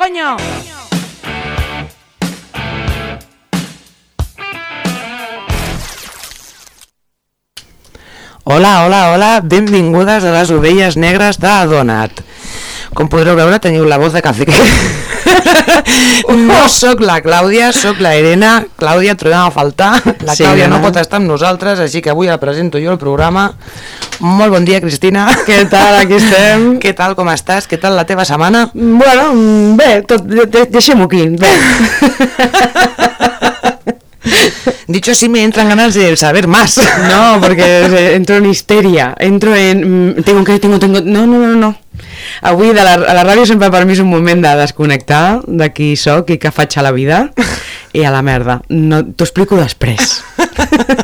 [0.00, 0.36] coño!
[8.44, 12.24] Hola, hola, hola, benvingudes a les ovelles negres de Donat.
[12.96, 14.56] Com podreu veure, teniu la voz de cacique.
[16.48, 18.50] no sóc la Clàudia, sóc la Irene.
[18.80, 19.92] Clàudia, trobem a faltar.
[20.26, 20.84] La Sí, Clàudia no no?
[20.84, 23.50] pot estar amb nosaltres, així que avui la presento jo el programa.
[24.20, 25.26] Molt bon dia, Cristina.
[25.46, 26.00] Què tal?
[26.02, 26.74] Aquí estem.
[26.82, 27.68] Què tal, com estàs?
[27.70, 28.66] Què tal la teva setmana?
[28.74, 29.30] Bueno,
[29.78, 31.54] bé, tot, de, de, deixem-ho aquí, bé.
[34.86, 36.76] Dicho así me entran ganas de saber más.
[37.08, 40.16] No, porque eh, entro en histeria, entro en...
[40.18, 41.00] mm, Tengo que, tengo, tengo...
[41.00, 41.76] No, no, no, no.
[42.42, 45.70] Avui de la, a la ràdio sempre per mi és un moment de desconnectar de
[45.74, 47.24] qui sóc i què faig a la vida
[47.98, 48.60] i a la merda.
[48.68, 50.20] No, T'ho explico després.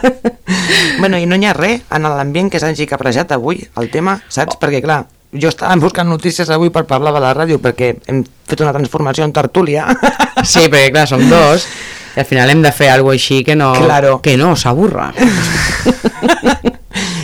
[1.00, 4.58] bueno, i no hi ha res en l'ambient que s'hagi caprejat avui, el tema, saps?
[4.60, 5.04] Perquè, clar,
[5.36, 9.26] jo estava buscant notícies avui per parlar de la ràdio perquè hem fet una transformació
[9.26, 9.86] en tertúlia.
[10.46, 11.64] Sí, perquè clar, som dos
[12.16, 14.20] i al final hem de fer alguna així que no, Claro.
[14.22, 15.10] que no s'aburra.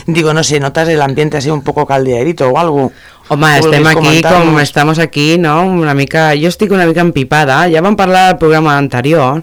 [0.07, 2.91] Digo, no sé, ¿notas el ambiente así un poco caldeadito o algo?
[3.33, 5.65] Home, ¿Tú estem aquí com estamos aquí, no?
[5.67, 9.43] Una mica, jo estic una mica empipada, ja vam parlar al programa anterior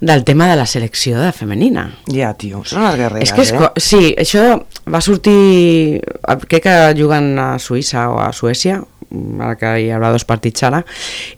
[0.00, 1.86] del tema de la selecció de femenina.
[2.08, 3.70] Ja, tio, són les guerreres, és que és, eh?
[3.76, 4.46] sí, això
[4.88, 6.00] va sortir,
[6.48, 8.80] crec que juguen a Suïssa o a Suècia,
[9.38, 10.80] ara que hi haurà dos partits ara,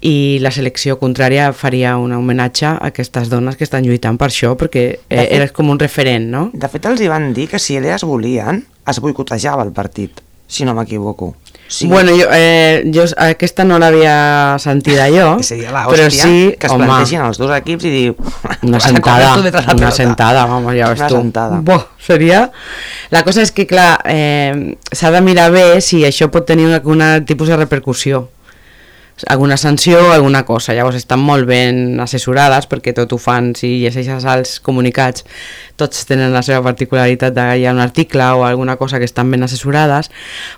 [0.00, 4.54] i la selecció contrària faria un homenatge a aquestes dones que estan lluitant per això,
[4.56, 6.46] perquè eh, fet- eres com un referent, no?
[6.54, 10.64] De fet, els hi van dir que si elles volien, es boicotejava el partit, si
[10.64, 11.34] no m'equivoco.
[11.68, 11.86] Sí.
[11.86, 16.72] Bueno, jo, eh, jo aquesta no l'havia sentida jo, Seria la però sí, que es
[16.72, 18.14] home, plantegin els dos equips i dir...
[18.62, 19.90] una "Vas a sentada, una pelota".
[19.92, 21.16] sentada, vamos, ja ves Una tu.
[21.20, 21.60] sentada.
[21.60, 22.50] Buah, seria...
[23.10, 26.80] La cosa és que, clar, eh, s'ha de mirar bé si això pot tenir una,
[26.84, 28.30] una tipus de repercussió
[29.26, 30.74] alguna sanció o alguna cosa.
[30.74, 35.24] Llavors estan molt ben assessorades perquè tot ho fan, si llegeixes els comunicats,
[35.78, 39.30] tots tenen la seva particularitat de hi ha un article o alguna cosa que estan
[39.30, 40.10] ben assessorades,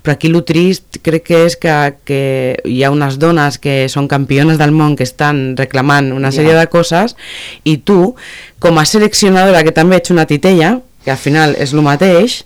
[0.02, 2.20] però aquí lo trist crec que és que, que
[2.64, 6.60] hi ha unes dones que són campiones del món que estan reclamant una sèrie Ja.
[6.60, 7.16] de coses
[7.64, 8.14] i tu,
[8.58, 12.42] com a seleccionadora que també ets una titella, que al final és el mateix,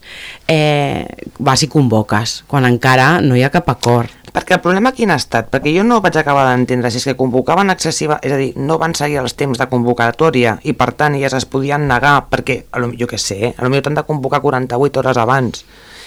[0.47, 1.07] eh,
[1.39, 4.11] vas i convoques, quan encara no hi ha cap acord.
[4.35, 5.47] Perquè el problema quin ha estat?
[5.53, 8.81] Perquè jo no vaig acabar d'entendre si és que convocaven excessiva, és a dir, no
[8.83, 12.65] van seguir els temps de convocatòria i per tant elles es podien negar perquè,
[12.99, 15.63] jo què sé, millor t'han de convocar 48 hores abans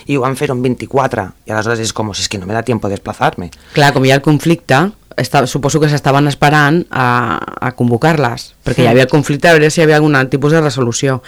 [0.08, 2.54] i ho van fer en 24 i aleshores és com, si és que no me
[2.56, 3.52] da tiempo de desplazarme.
[3.76, 4.80] Clar, com hi ha el conflicte,
[5.18, 8.90] està, suposo que s'estaven esperant a, a convocar-les, perquè hi Sí.
[8.92, 11.22] havia el conflicte a veure si hi havia algun tipus de resolució.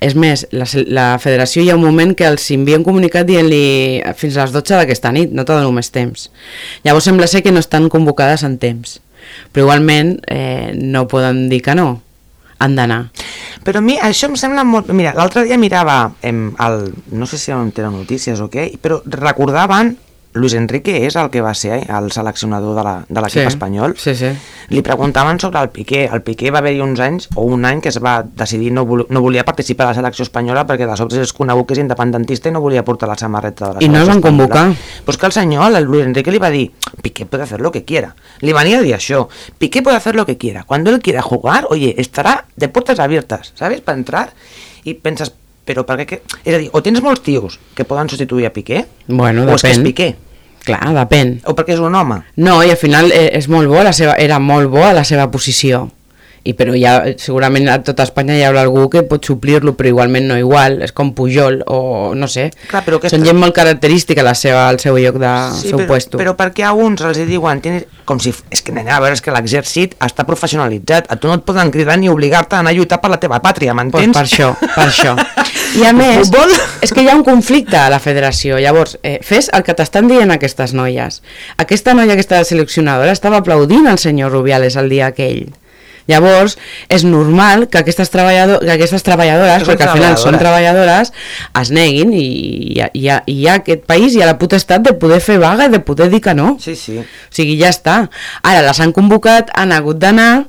[0.00, 4.00] És més, la, la federació hi ha un moment que els envia un comunicat dient-li
[4.16, 6.30] fins a les 12 d'aquesta nit, no te dono més temps.
[6.84, 9.00] Llavors sembla ser que no estan convocades en temps,
[9.52, 12.00] però igualment eh, no poden dir que no,
[12.58, 13.00] han d'anar.
[13.66, 14.90] Però a mi això em sembla molt...
[14.94, 19.00] Mira, l'altre dia mirava em, el, no sé si era un Telenotícies o què, però
[19.04, 19.96] recordaven
[20.36, 23.46] Luis Enrique és el que va ser eh, el seleccionador de la- de l'equip Sí,
[23.48, 23.94] espanyol.
[23.96, 24.30] sí, sí.
[24.68, 26.04] Li preguntaven sobre el Piqué.
[26.12, 29.06] El Piqué va haver-hi uns anys, o un any, que es va decidir no, vol
[29.08, 32.48] no volia participar a la selecció espanyola perquè de sobte és conegut que és independentista
[32.48, 34.72] i no volia portar la samarreta de la I no el van convocar.
[35.04, 36.70] Pues que el senyor, el Luis Enrique, li va dir
[37.02, 38.14] Piqué puede hacer lo que quiera.
[38.40, 39.28] Li venia a dir això.
[39.58, 40.64] Piqué puede hacer lo que quiera.
[40.64, 43.80] Cuando él quiera jugar, oye, estará de puertas abiertas, ¿sabes?
[43.80, 44.30] Para entrar
[44.84, 45.32] i penses,
[45.66, 46.06] però per què?
[46.06, 46.20] Que...
[46.44, 49.62] És a dir, o tens molts tios que poden substituir a Piqué, Bueno, o és
[49.62, 49.90] que és depèn.
[49.90, 50.08] Piqué,
[50.66, 51.36] Clar, depèn.
[51.46, 52.20] o perquè és un home.
[52.42, 55.04] No, i al final eh, és molt bo la seva, era molt bo a la
[55.06, 55.88] seva posició.
[56.46, 60.28] I però ja, segurament a tota Espanya hi haurà algú que pot suplir-lo, però igualment
[60.30, 62.50] no igual, és com Pujol o no sé.
[62.70, 65.78] Clar, però aquesta- Són gent molt característica la seva, el seu lloc de Sí, seu
[65.80, 66.18] però, puesto.
[66.18, 69.20] però perquè a uns els diuen tienes, com si, és que nena, a veure, és
[69.24, 72.74] que l'exèrcit està professionalitzat, a tu no et poden cridar ni obligar-te a anar a
[72.78, 74.14] lluitar per la teva pàtria, pues m'entens?
[74.16, 75.16] per això, per això.
[75.76, 76.52] I a més, Futbol?
[76.80, 78.56] és que hi ha un conflicte a la federació.
[78.62, 81.20] Llavors, eh, fes el que t'estan dient aquestes noies.
[81.58, 85.50] Aquesta noia, aquesta seleccionadora, estava aplaudint al senyor Rubiales el dia aquell.
[86.06, 86.56] Llavors,
[86.92, 91.12] és normal que aquestes, treballador, que aquestes treballadores, Són perquè al final són treballadores.
[91.60, 92.26] es neguin i
[92.76, 95.38] hi ha, hi, ha, hi ha aquest país i ha la potestat de poder fer
[95.42, 96.56] vaga i de poder dir que no.
[96.62, 96.98] Sí, sí.
[97.00, 98.04] O sigui, ja està.
[98.42, 100.46] Ara les han convocat, han hagut d'anar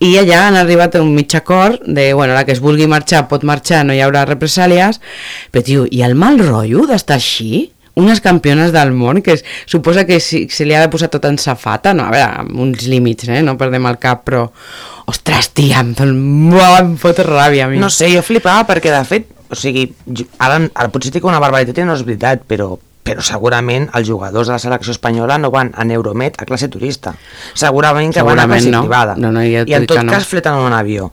[0.00, 3.26] i allà han arribat a un mig acord de, bueno, la que es vulgui marxar
[3.28, 5.00] pot marxar, no hi haurà represàlies,
[5.52, 7.66] però, tio, i el mal rotllo d'estar així?
[8.00, 11.26] Unes campiones del món, que es, suposa que si, se li ha de posar tot
[11.28, 14.46] en safata, no, a veure, amb uns límits, eh, no perdem el cap, però,
[15.10, 17.78] ostres, tia, em, em fot ràbia a mi.
[17.82, 21.40] No sé, jo flipava perquè, de fet, o sigui, jo, ara, ara potser dic una
[21.42, 25.48] barbaritat i no és veritat, però però segurament els jugadors de la selecció espanyola no
[25.50, 27.14] van en Euromed a classe turista.
[27.54, 28.82] Segurament que van a Segurament classe no.
[28.84, 29.14] privada.
[29.16, 30.12] No, no, ja I en tot no.
[30.12, 31.10] cas fleten en un avió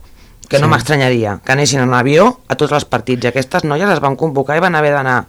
[0.48, 0.70] que no Sí.
[0.70, 4.56] m'estranyaria que anessin en avió a tots els partits i aquestes noies es van convocar
[4.56, 5.26] i van haver d'anar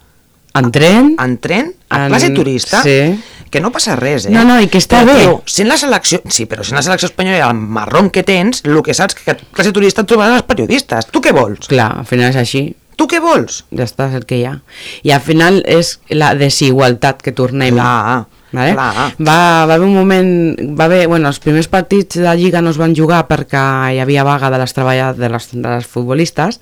[0.54, 1.14] En tren?
[1.22, 3.20] en tren a En- classe turista sí.
[3.50, 4.30] que no passa res, eh?
[4.34, 5.20] No, no, i que està Però, bé.
[5.22, 8.62] Tio, sent la selecció, sí, però sent la selecció espanyola i el marrón que tens,
[8.64, 11.06] el que saps que a classe turista et trobaràs els periodistes.
[11.10, 11.68] Tu què vols?
[11.70, 12.64] Clar, al final és així.
[12.96, 13.62] Tu què vols?
[13.72, 14.58] Ja està, és el que hi ha.
[15.02, 17.74] I al final és la desigualtat que tornem.
[17.78, 18.72] Clar, Vale?
[18.74, 19.14] clar.
[19.18, 20.30] Va, va haver un moment,
[20.78, 23.62] va haver, bueno, els primers partits de Lliga no es van jugar perquè
[23.94, 26.60] hi havia vaga de les treballadores, de les, de les futbolistes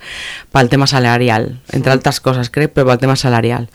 [0.53, 3.69] pel tema salarial, entre altres coses crec, però pel tema salarial.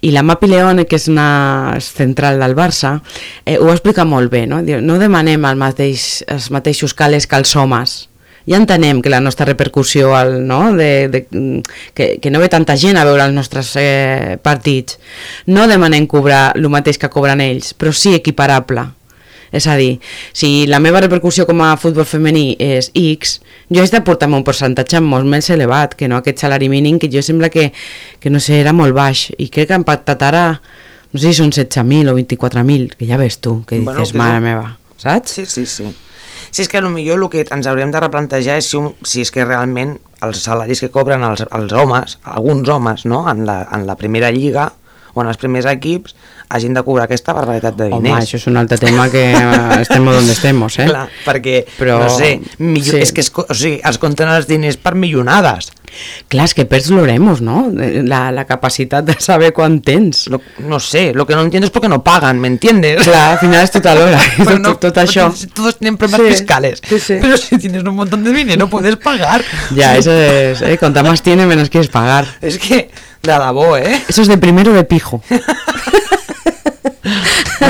[0.00, 3.00] I la Mapi Leone, que és una central del Barça,
[3.44, 4.62] eh, ho explica molt bé, no?
[4.66, 8.06] Diu, no demanem el mateix, els mateixos calés que els homes,
[8.46, 10.74] ja entenem que la nostra repercussió al, no?
[10.76, 11.26] de, de,
[11.94, 15.00] que, que no ve tanta gent a veure els nostres eh, partits
[15.46, 18.86] no demanem cobrar el mateix que cobren ells però sí equiparable
[19.56, 20.00] és a dir,
[20.34, 23.36] si la meva repercussió com a futbol femení és X,
[23.70, 27.10] jo haig de portar-me un percentatge molt més elevat que no aquest salari mínim que
[27.12, 27.70] jo sembla que,
[28.20, 30.46] que no sé, era molt baix i crec que han pactat ara
[31.12, 34.20] no sé si són 16.000 o 24.000 que ja ves tu, que Bueno, dices, que
[34.20, 35.38] mare meva saps?
[35.38, 35.88] Sí, sí, sí.
[36.56, 39.28] Si és que potser el que ens hauríem de replantejar és si, un, si és
[39.28, 39.90] que realment
[40.24, 43.26] els salaris que cobren els, els homes, alguns homes, no?
[43.28, 44.70] en, la, en la primera lliga
[45.12, 46.16] o en els primers equips,
[46.48, 48.24] hagin de cobrar aquesta barbaritat de Home, diners.
[48.24, 49.24] això és un altre tema que
[49.82, 50.86] estem on estem, eh?
[50.86, 53.02] Clar, perquè, Però- no sé, millor, sí.
[53.02, 55.72] és que es, o sigui, es compten els diners per millonades.
[56.28, 57.70] Clar, és que perds l'oremos, no?
[57.72, 60.26] La, la capacitat de saber quan tens.
[60.28, 63.02] Lo, no sé, lo que no entiendo es por qué no pagan, ¿me entiendes?
[63.06, 65.30] Clar, al final és tota l'hora, tot, no, tot, això.
[65.30, 66.82] porque Todos tienen problemas Sí, fiscales.
[66.86, 67.14] sí, sí.
[67.20, 69.42] Pero si tienes un montón de dinero, puedes pagar.
[69.74, 72.26] Ya, eso es, eh, cuanta más tiene, menos quieres pagar.
[72.42, 72.90] Es que,
[73.22, 74.02] de debò, eh?
[74.08, 75.22] Eso es de primero de pijo.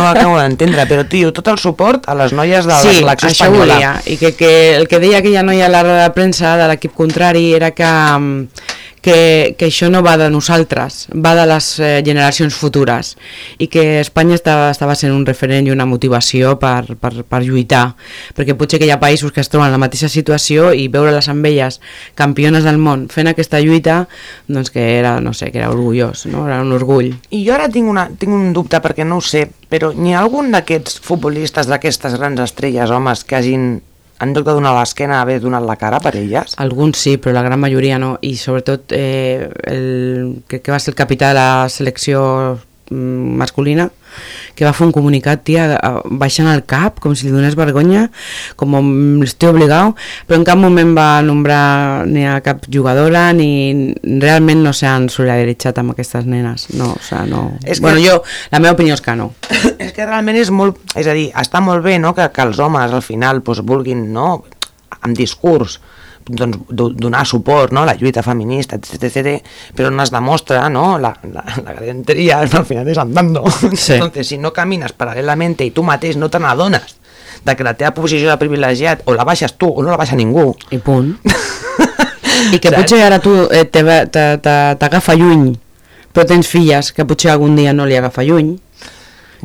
[0.07, 2.95] No ho acabo d'entendre, però, tio, tot el suport a les noies de la sí,
[3.01, 3.75] selecció això espanyola.
[3.75, 3.93] volia.
[4.07, 6.95] I que, que el que deia aquella noia a la roda de premsa de l'equip
[6.95, 8.49] contrari era que, mm,
[9.07, 13.13] que, que això no va de nosaltres, va de les eh, generacions futures
[13.63, 17.85] i que Espanya estava, estava sent un referent i una motivació per, per, per lluitar,
[18.35, 21.31] perquè potser que hi ha països que es troben en la mateixa situació i veure-les
[21.31, 21.79] amb elles
[22.19, 24.01] campiones del món fent aquesta lluita,
[24.51, 26.49] doncs que era, no sé, que era orgullós, no?
[26.51, 27.13] era un orgull.
[27.31, 30.25] I jo ara tinc, una, tinc un dubte, perquè no ho sé, però n'hi ha
[30.25, 33.69] algun d'aquests futbolistes, d'aquestes grans estrelles, homes, que hagin,
[34.21, 36.57] en lloc de donar l'esquena, haver donat la cara per elles?
[36.63, 38.17] Alguns sí, però la gran majoria no.
[38.25, 42.23] I sobretot eh, el, crec que va ser el capità de la selecció
[42.91, 43.89] masculina
[44.57, 45.65] que va fer un comunicat, tia,
[46.17, 48.07] baixant el cap, com si li donés vergonya,
[48.57, 48.87] com om
[49.27, 49.99] estic obligat,
[50.29, 53.93] però en cap moment va nombrar ni a cap jugadora, ni
[54.23, 56.69] realment no s'han solidaritzat amb aquestes nenes.
[56.79, 57.43] No, o sigui, no...
[57.65, 58.23] És que- Bueno, jo,
[58.55, 59.33] la meva opinió és que no.
[59.83, 60.79] és que realment és molt...
[60.97, 64.07] És a dir, està molt bé no, que, que els homes al final doncs, vulguin,
[64.17, 64.39] no,
[65.03, 65.81] amb discurs,
[66.27, 69.43] doncs, do- donar suport no, a la lluita feminista, etc, etc,
[69.75, 70.99] però no es demostra, ¿no?
[70.99, 73.45] La, la, la galantería al final és andando.
[73.75, 73.95] Sí.
[73.95, 76.97] Entonces, si no camines paral·lelament i tu mateix no te n'adones
[77.47, 80.17] de que la teva posició de privilegiat o la baixes tu o no la baixa
[80.19, 81.15] ningú, I punt.
[82.53, 82.81] I que Saps?
[82.83, 85.53] potser ara tu eh, t'agafa lluny,
[86.13, 88.57] però tens filles que potser algun dia no li agafa lluny.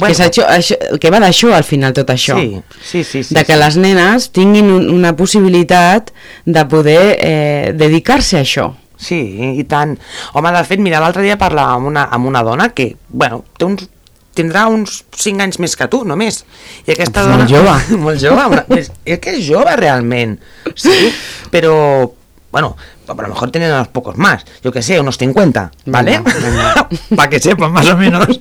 [0.02, 2.36] Bueno, que, això, això, que va d'això al final tot això.
[2.42, 3.24] Sí, sí, sí.
[3.28, 3.62] sí de que sí.
[3.62, 6.10] les nenes tinguin un, una possibilitat
[6.46, 8.72] de poder eh, dedicar-se a això.
[9.02, 9.20] Sí,
[9.58, 9.96] i tant.
[10.38, 13.66] Home, de fet, mira, l'altre dia parlava amb una, amb una dona que, bueno, té
[13.66, 13.86] uns,
[14.38, 16.42] tindrà uns 5 anys més que tu, només.
[16.86, 17.50] I aquesta Molt dona...
[17.50, 17.76] jove.
[18.06, 18.48] molt jove.
[18.56, 20.38] Una, és, és que és jove, realment.
[20.74, 21.14] Sí,
[21.54, 21.76] però,
[22.54, 22.76] bueno,
[23.08, 24.46] a lo mejor tienen unos pocos más.
[24.64, 26.22] Yo que sé, unos 50, ¿vale?
[27.16, 28.40] Para que sepan, más o menos.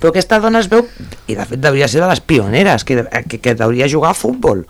[0.00, 0.86] Però aquesta dona es veu,
[1.28, 4.66] i de fet devia ser de les pioneres, que, que, que hauria jugar a futbol.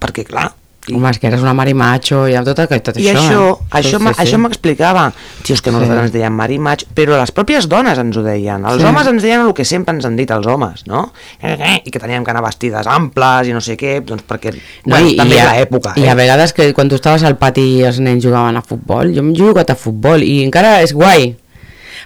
[0.00, 0.48] Perquè, clar,
[0.88, 0.94] I...
[0.96, 3.20] Home, és que eres una marimacho i amb tot, aquest- tot i això.
[3.20, 3.66] això, eh?
[3.78, 4.20] això, Sí, sí.
[4.24, 5.02] això m'explicava.
[5.44, 6.04] Tio, és que nosaltres Sí.
[6.06, 8.64] ens deien marimatx, però les pròpies dones ens ho deien.
[8.64, 8.86] Els Sí.
[8.88, 11.12] homes ens deien el que sempre ens han dit els homes, no?
[11.44, 14.54] I que teníem que anar vestides amples i no sé què, doncs perquè
[14.86, 15.92] No, bueno, i, també i a, l'època.
[16.00, 16.10] I eh?
[16.10, 19.20] a vegades que quan tu estaves al pati i els nens jugaven a futbol, jo,
[19.36, 21.36] jo he jugat a futbol i encara és guai,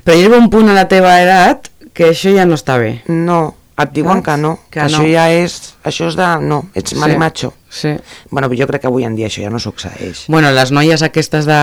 [0.05, 3.03] però hi arriba un punt a la teva edat que això ja no està bé.
[3.09, 4.27] No, et diuen Saps?
[4.27, 5.09] que no, Que que, això no.
[5.11, 5.75] ja és...
[5.87, 6.27] Això és de...
[6.43, 6.99] No, ets Sí.
[7.01, 7.53] marimacho.
[7.71, 7.95] Sí.
[8.31, 10.27] Bueno, jo crec que avui en dia això ja no succeeix.
[10.29, 11.61] Bueno, les noies aquestes de,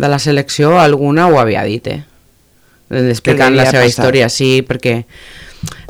[0.00, 2.02] de la selecció, alguna ho havia dit, eh?
[2.90, 3.90] Explicant la seva passat?
[3.90, 5.00] història, sí, perquè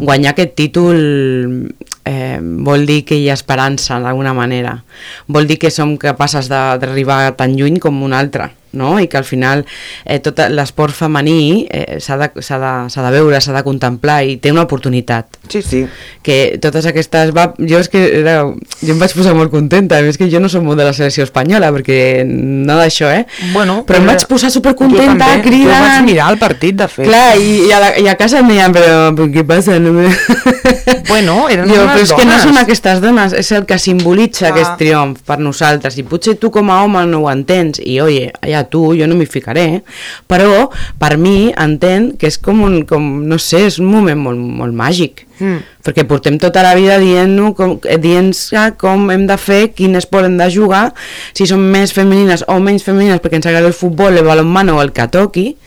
[0.01, 0.97] guanyar aquest títol
[2.09, 4.79] eh, vol dir que hi ha esperança d'alguna manera.
[5.29, 8.49] Vol dir que som capaces d'arribar tan lluny com un altre.
[8.77, 8.97] No?
[9.01, 9.65] i que al final
[10.05, 14.53] eh, tot l'esport femení eh, s'ha de, de, de veure, s'ha de contemplar i té
[14.55, 15.85] una oportunitat Sí, sí.
[16.23, 17.33] que totes aquestes...
[17.37, 20.51] Va, jo és que era, jo em vaig posar molt contenta, és que jo no
[20.53, 23.25] som molt de la selecció espanyola, perquè no d'això, eh?
[23.53, 27.07] Bueno, però em però vaig posar supercontenta, també, Jo vaig mirar el partit, de fet.
[27.09, 29.79] Clar, i, i, a la, i a casa em deien, però, però què passa?
[29.83, 29.95] No.
[31.09, 32.43] Bueno, eren Diu, unes però és que no dones.
[32.49, 34.53] són aquestes dones, és el que simbolitza Clar.
[34.57, 38.33] aquest triomf per nosaltres, i potser tu com a home no ho entens, i oye,
[38.43, 39.83] ja tu, jo no m'hi ficaré,
[40.29, 44.39] però per mi entenc que és com un, com, no sé, és un moment molt,
[44.39, 45.59] molt màgic, Mm.
[45.85, 48.33] perquè portem tota la vida dient-nos com, eh, dient
[48.81, 50.95] com hem de fer, quin esport hem de jugar,
[51.35, 54.81] si som més femenines o menys femenines perquè ens agrada el futbol, el balonmano o
[54.83, 55.59] el que toqui,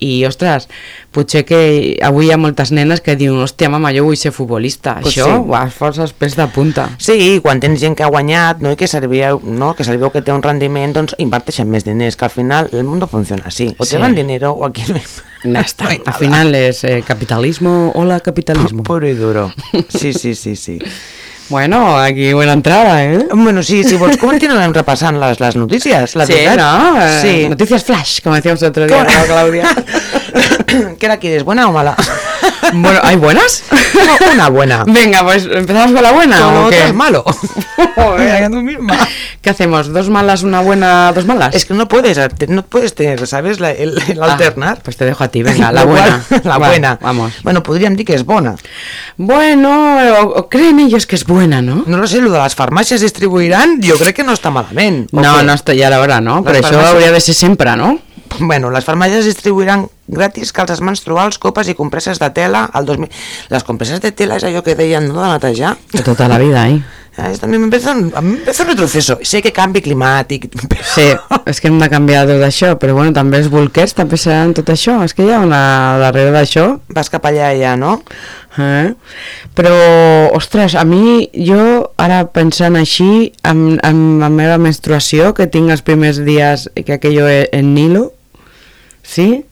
[0.00, 0.66] i ostres,
[1.12, 4.96] potser que avui hi ha moltes nenes que diuen hòstia mama, jo vull ser futbolista,
[5.02, 5.42] Pues això, sí.
[5.46, 6.88] uah, força els pèls de punta.
[6.98, 8.72] Sí, quan tens gent que ha guanyat no?
[8.72, 9.74] i que serviu, no?
[9.76, 13.06] que serviu que té un rendiment, doncs inverteixen més diners, que al final el mundo
[13.06, 13.74] funciona así.
[13.78, 13.96] O Sí.
[13.96, 15.00] te dan dinero o aquí no
[15.44, 15.84] Ya está.
[15.84, 18.82] no Al final es eh, capitalismo, hola capitalismo.
[18.82, 19.52] Puro y duro.
[19.88, 20.78] Sí, sí, sí, sí.
[21.50, 23.26] Bueno, aquí buena entrada, ¿eh?
[23.34, 26.14] Bueno, sí, si vols continuem repassant les, les notícies.
[26.14, 26.56] La sí, veritat.
[26.58, 27.02] ¿no?
[27.02, 27.48] Eh, Sí.
[27.48, 29.68] Noticias flash, como decíamos el otro día, con Claudia.
[30.98, 31.96] ¿Qué la quieres, buena o mala?
[32.72, 33.64] bueno, ¿hay buenas?
[33.94, 34.84] No, una buena.
[34.86, 36.38] Venga, pues empezamos con la buena.
[36.38, 36.76] Con ¿o lo qué?
[36.76, 37.24] otro es malo.
[37.96, 38.96] Joder, tú misma.
[39.42, 39.92] ¿Qué hacemos?
[39.92, 41.52] ¿Dos malas, una buena, dos malas?
[41.54, 43.58] Es que no puedes, no puedes tener, ¿sabes?
[43.58, 44.80] La- el, el Ah, alternar.
[44.84, 46.22] pues te dejo a ti, venga, la buena.
[46.44, 46.98] la buena.
[47.02, 47.32] Vamos.
[47.42, 48.54] Bueno, podríem dir que és bona.
[49.16, 51.84] Bueno, o, o creen ellos que es buena, ¿no?
[51.86, 55.06] No lo sé, lo de les farmàcies distribuiran, jo crec que no està malament.
[55.12, 56.42] ¿o No, no estoy ya la hora, ¿no?
[56.44, 57.98] Pero Las eso farmacias- habría de ser siempre, ¿no?
[58.38, 63.08] Bueno, les farmàcies distribuiran gratis calces menstruals, copes i compresses de tela al 2000...
[63.50, 65.76] Les compresses de tela és allò que deien, no?, de netejar.
[65.92, 66.78] De tota la vida, eh?
[67.20, 69.18] A mí me empezó, a mí empezó un retroceso.
[69.22, 70.84] Sé que canvi climàtic, però...
[70.94, 71.06] Sí,
[71.46, 74.72] és que hem de canviar tot això, però bueno, també els bolquers també seran tot
[74.72, 75.62] això, és que hi ha una
[76.00, 78.00] darrere d'això, Vas cap allà ja, no?
[78.58, 78.94] eh?
[79.54, 79.74] però,
[80.36, 81.60] ostres, a mi, jo
[82.00, 87.28] ara pensant així, amb, amb la meva menstruació, que tinc els primers dies que aquello
[87.28, 88.10] e- en Nilo,
[89.02, 89.44] sí?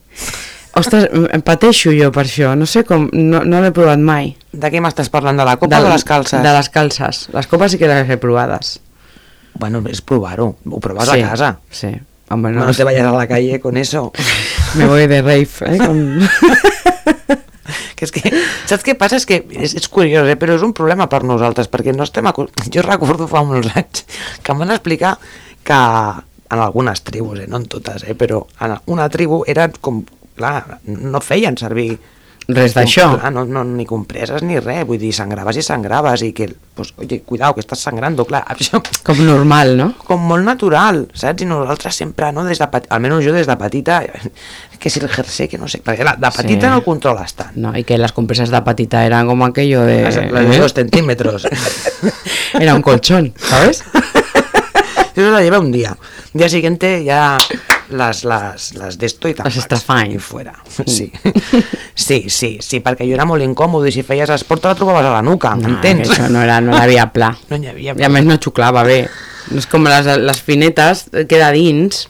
[0.78, 4.36] Ostres, em pateixo jo per això, no sé com, no, no l'he provat mai.
[4.52, 5.36] De què m'estàs parlant?
[5.36, 6.42] De la copa o de les calces?
[6.42, 7.26] De les calces.
[7.34, 8.78] Les copes sí que les he provades.
[9.58, 10.54] Bueno, és provar-ho.
[10.70, 11.50] Ho proves sí, a casa.
[11.70, 11.90] Sí.
[12.30, 14.12] Home, No, no, no te vayas a la calle con eso.
[14.74, 15.78] me voy de rave, eh?
[15.78, 16.28] Con...
[17.98, 18.30] que és que,
[18.70, 19.18] saps què passa?
[19.18, 20.36] És que és, és curiós, eh?
[20.38, 22.28] però és un problema per nosaltres, perquè no estem...
[22.30, 24.04] acu- Jo recordo fa molts anys
[24.44, 25.16] que em van explicar
[25.66, 25.78] que
[26.48, 27.48] en algunes tribus, eh?
[27.50, 28.14] no en totes, eh?
[28.14, 30.04] però en una tribu era com...
[30.38, 31.96] Clar, no feien servir
[32.48, 33.10] Res d'això.
[33.18, 36.94] Clar, no, no, ni compreses ni res, vull dir, sangraves i sangraves i que, pues,
[36.96, 39.90] oye, cuidao, que estàs sangrando, clar, això Com normal, no?
[40.08, 41.44] com molt natural, saps?
[41.44, 43.98] I nosaltres sempre, no, des de petit, almenys jo des de petita,
[44.80, 46.72] que si el jersey, que no sé, perquè la, de petita Sí.
[46.72, 47.52] no controles tant.
[47.56, 50.04] No, y que las compresas de patita eran como aquello de...
[50.04, 50.58] Las, las de ¿eh?
[50.58, 51.46] dos centímetros.
[52.54, 53.84] Era un colchón, ¿sabes?
[55.14, 55.96] Yo se la llevé un día.
[56.32, 57.36] Día siguiente ya
[57.90, 60.14] las, las, las de esto y Las Strafine.
[60.14, 60.54] I fuera.
[60.86, 61.12] Sí.
[61.94, 65.06] sí, sí, sí, perquè jo era molt incòmode i si feies esport te la trobaves
[65.08, 66.08] a la nuca, No, m'entens?
[66.08, 67.32] que això no, era, no havia pla.
[67.50, 69.02] No n'hi havia I a més no xuclava bé.
[69.50, 72.06] No és com les, les finetes, queda dins,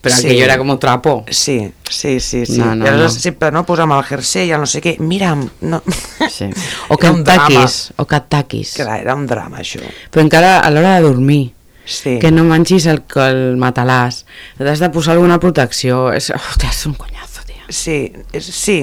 [0.00, 0.22] però Sí.
[0.22, 0.26] sí.
[0.28, 1.24] aquello era com trapo.
[1.28, 1.58] Sí,
[1.90, 2.58] sí, sí, sí.
[2.58, 3.20] No, no, I aleshores no.
[3.20, 5.82] sempre no posa'm el jersey, el no sé què, mira'm, no...
[6.30, 6.48] Sí.
[6.88, 7.48] O un drama.
[7.48, 8.74] taquis, o que taquis.
[8.80, 9.80] Clar, era un drama, això.
[10.10, 11.52] Però encara a l'hora de dormir,
[11.90, 12.18] Sí.
[12.22, 14.22] que no mengis el, el matalàs,
[14.58, 17.66] t'has de posar alguna protecció, és, hòstia, és un conyazo, tia.
[17.68, 18.80] Sí, és, sí.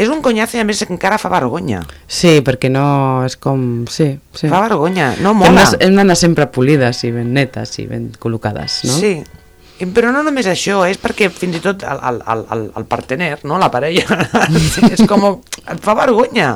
[0.00, 1.82] És un conyazo i a més encara fa vergonya.
[2.08, 2.84] Sí, perquè no
[3.26, 3.84] és com...
[3.90, 4.48] Sí, sí.
[4.48, 5.66] Fa vergonya, no Hem mola.
[5.74, 8.94] de- hem d'anar sempre polides i ben netes i ben col·locades, no?
[8.96, 9.18] Sí,
[9.94, 13.58] però no només això, és perquè fins i tot el, el, el, el partener, no?
[13.58, 14.04] la parella,
[14.94, 15.26] és com...
[15.66, 16.54] et fa vergonya.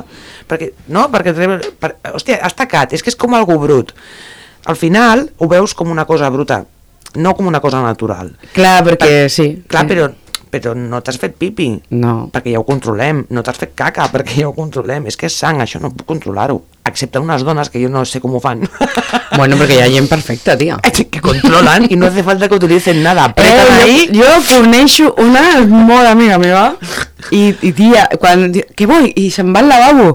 [0.49, 1.07] Perquè, no?
[1.13, 1.33] Perquè,
[1.81, 3.93] per, hòstia, has tacat, és que és com algú brut.
[4.65, 6.63] Al final ho veus com una cosa bruta,
[7.15, 8.33] no com una cosa natural.
[8.53, 9.47] Clar, perquè sí.
[9.67, 9.93] Clar, sí.
[9.93, 10.07] però,
[10.51, 11.69] però no t'has fet pipi.
[11.95, 12.15] No.
[12.33, 13.25] Perquè ja ho controlem.
[13.29, 15.07] No t'has fet caca, perquè ja ho controlem.
[15.11, 16.61] És que és sang, això no puc controlar-ho.
[16.85, 18.61] Excepte unes dones que jo no sé com ho fan.
[19.35, 20.77] Bueno, perquè hi ha gent perfecta, tia.
[21.11, 23.25] que controlan y no hace falta que utilicen nada.
[23.25, 24.09] Eh, Apretan ahí.
[24.13, 26.75] jo, jo forneixo una molt amiga meva
[27.33, 29.09] i, i tia, quan diu, que voy?
[29.17, 30.11] I se'n va al lavabo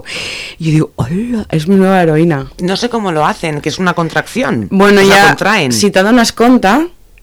[0.59, 3.77] i jo diu, hola, és mi nova heroïna No sé cómo lo hacen, que es
[3.79, 4.67] una contracción.
[4.71, 5.71] bueno, la ja, contraen.
[5.73, 6.71] si t'adones compte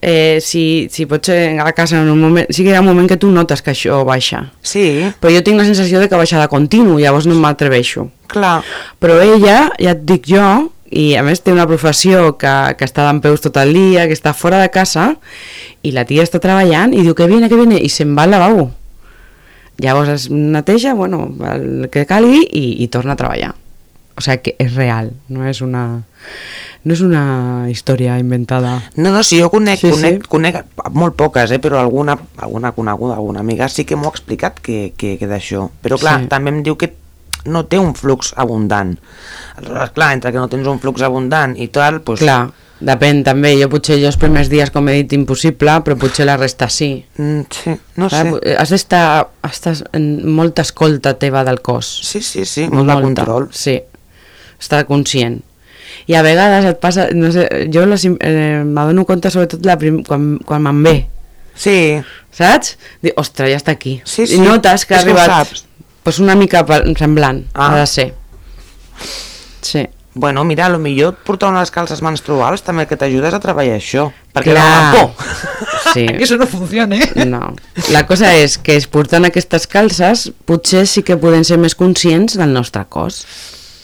[0.01, 2.87] eh, si, si pots ser a casa en un moment sí que hi ha un
[2.87, 4.45] moment que tu notes que això baixa.
[4.61, 8.09] Sí, però jo tinc la sensació de que baixa de continu llavors no m'atreveixo.
[8.29, 8.61] Clar.
[9.01, 13.07] però ella, ja et dic jo i a més té una professió que, que està
[13.07, 15.15] d'en peus tot el dia, que està fora de casa
[15.81, 18.35] i la tia està treballant i diu que viene, que viene i se'n va al
[18.37, 18.69] lavabo.
[19.79, 23.55] Llavors es neteja, bueno, el que calgui i, i torna a treballar
[24.19, 25.85] o sigui que és real, no és una
[26.83, 30.29] no és una història inventada No, no, sí, jo conec, Sí, conec, sí.
[30.31, 30.61] conec
[30.95, 34.93] molt poques, eh, però alguna, alguna coneguda, alguna amiga sí que m'ho ha explicat que,
[34.95, 35.69] que, que d'això.
[35.83, 36.29] Però clar, Sí.
[36.31, 36.93] també em diu que
[37.49, 38.97] no té un flux abundant.
[39.57, 42.19] Aleshores, clar, entre que no tens un flux abundant i tal, doncs...
[42.23, 42.49] clar,
[42.79, 46.37] depèn també, jo potser jo els primers dies com he dit impossible, però potser la
[46.39, 48.23] resta sí Mm, sí, no sé.
[48.23, 51.89] Clar, Has d'estar estàs en molta escolta teva del cos.
[52.07, 53.49] Sí, sí, sí, molt de control.
[53.51, 53.75] Sí,
[54.59, 55.41] estar conscient.
[56.07, 60.03] I a vegades et passa, no sé, jo les, eh, m'adono compte sobretot la prim,
[60.03, 60.97] quan, quan me'n ve,
[61.59, 61.99] Sí,
[62.31, 62.77] saps?
[63.03, 63.97] Dic, ostres, ja està aquí.
[64.07, 65.65] Sí, sí, I notes que ha que arribat saps.
[66.03, 66.61] pues una mica
[66.97, 67.73] semblant, Ah.
[67.73, 68.13] ha de ser.
[69.61, 69.87] Sí.
[70.13, 74.09] bueno, mira, a lo millor portar unes calces menstruals també que t'ajudes a treballar això.
[74.33, 74.65] Perquè Clar.
[74.65, 75.27] la por.
[75.93, 76.05] Sí.
[76.17, 77.25] que això no funciona, eh?
[77.25, 77.53] No.
[77.93, 82.35] La cosa és que es portant aquestes calces potser sí que podem ser més conscients
[82.39, 83.21] del nostre cos.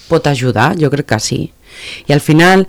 [0.10, 0.74] Pot ajudar?
[0.80, 1.42] Jo crec que sí.
[2.08, 2.64] I al final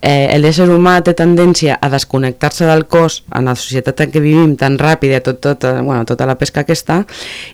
[0.00, 4.54] eh, l'ésser humà té tendència a desconnectar-se del cos en la societat en què vivim
[4.56, 7.02] tan ràpida, tot, tot, eh, bueno, tota la pesca aquesta,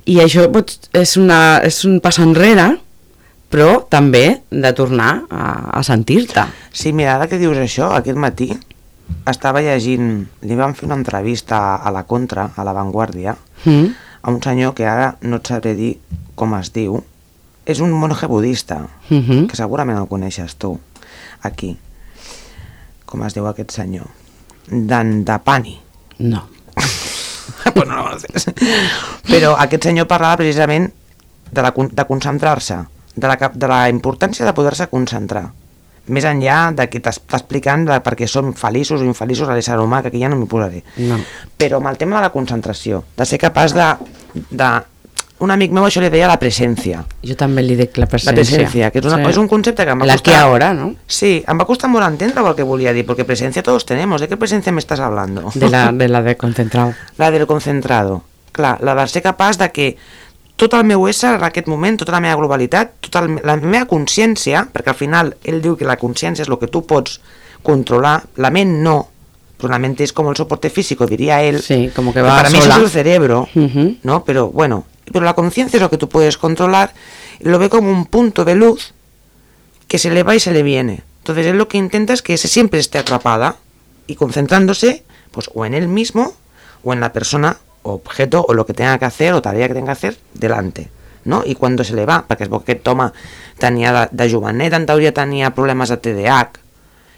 [0.06, 2.76] i això pot, és, una, és un pas enrere,
[3.52, 5.48] però també de tornar a,
[5.78, 6.46] a sentir-te.
[6.72, 8.52] Sí, mira, ara que dius això, aquest matí
[9.28, 13.92] estava llegint, li van fer una entrevista a, a la Contra, a La Vanguardia, Mm?
[14.22, 15.92] a un senyor que ara no et sabré dir
[16.34, 16.96] com es diu,
[17.66, 19.46] és un monje budista, Mhm.
[19.48, 20.78] que segurament el coneixes tu,
[21.42, 21.76] aquí.
[23.06, 24.06] Com es diu aquest senyor?
[24.68, 25.80] Dandapani.
[26.18, 26.48] No.
[27.74, 28.16] pues no, no.
[29.28, 30.90] Però aquest senyor parlava precisament
[31.52, 32.78] de, la, de concentrar-se,
[33.14, 35.50] de la, de la importància de poder-se concentrar.
[36.08, 39.54] Més enllà de que t'es- està explicant de per què som feliços o infeliços a
[39.54, 40.80] l'ésser humà, que aquí ja no m'hi posaré.
[40.96, 41.20] No.
[41.58, 43.86] Però amb el tema de la concentració, de ser capaç de...
[44.50, 44.70] de
[45.42, 47.00] un amic meu això li deia la presència.
[47.26, 48.44] Jo també li dic la La presència.
[48.44, 50.42] presència, que és, una, és un concepte que em va aquí costar...
[50.42, 50.94] ahora, ¿no?
[51.06, 54.20] Sí, em va costar molt entendre el que volia dir, porque presencia todos tenemos.
[54.20, 55.50] ¿De qué presencia me estás hablando?
[55.54, 56.94] De la de, la de concentrado.
[57.18, 58.22] la del concentrado.
[58.52, 59.96] Clar, la de ser capaç de que
[60.56, 64.66] tot el meu ésser en aquest moment, tota la meva globalitat, tota la meva consciència,
[64.70, 67.18] perquè al final ell diu que la consciència és el que tu pots
[67.62, 69.08] controlar, la ment no,
[69.58, 71.60] però la ment és com el soporte físico, diría él.
[71.62, 72.74] Sí, como que que va para mí sola.
[72.76, 73.96] eso es el cerebro, Ujú.
[74.02, 74.24] ¿no?
[74.24, 76.92] Pero bueno, pero la conciencia es lo que tú puedes controlar,
[77.38, 78.94] y lo ve como un punto de luz
[79.88, 81.02] que se le va y se le viene.
[81.18, 83.56] Entonces él lo que intenta es que ese siempre esté atrapada
[84.06, 86.34] y concentrándose pues o en él mismo
[86.82, 89.74] o en la persona, o objeto o lo que tenga que hacer o tarea que
[89.74, 90.90] tenga que hacer delante.
[91.24, 91.42] No?
[91.46, 93.12] I quan se le va, perquè és bo que aquest home
[93.62, 96.58] tenia de, de jovenet, de TDAH,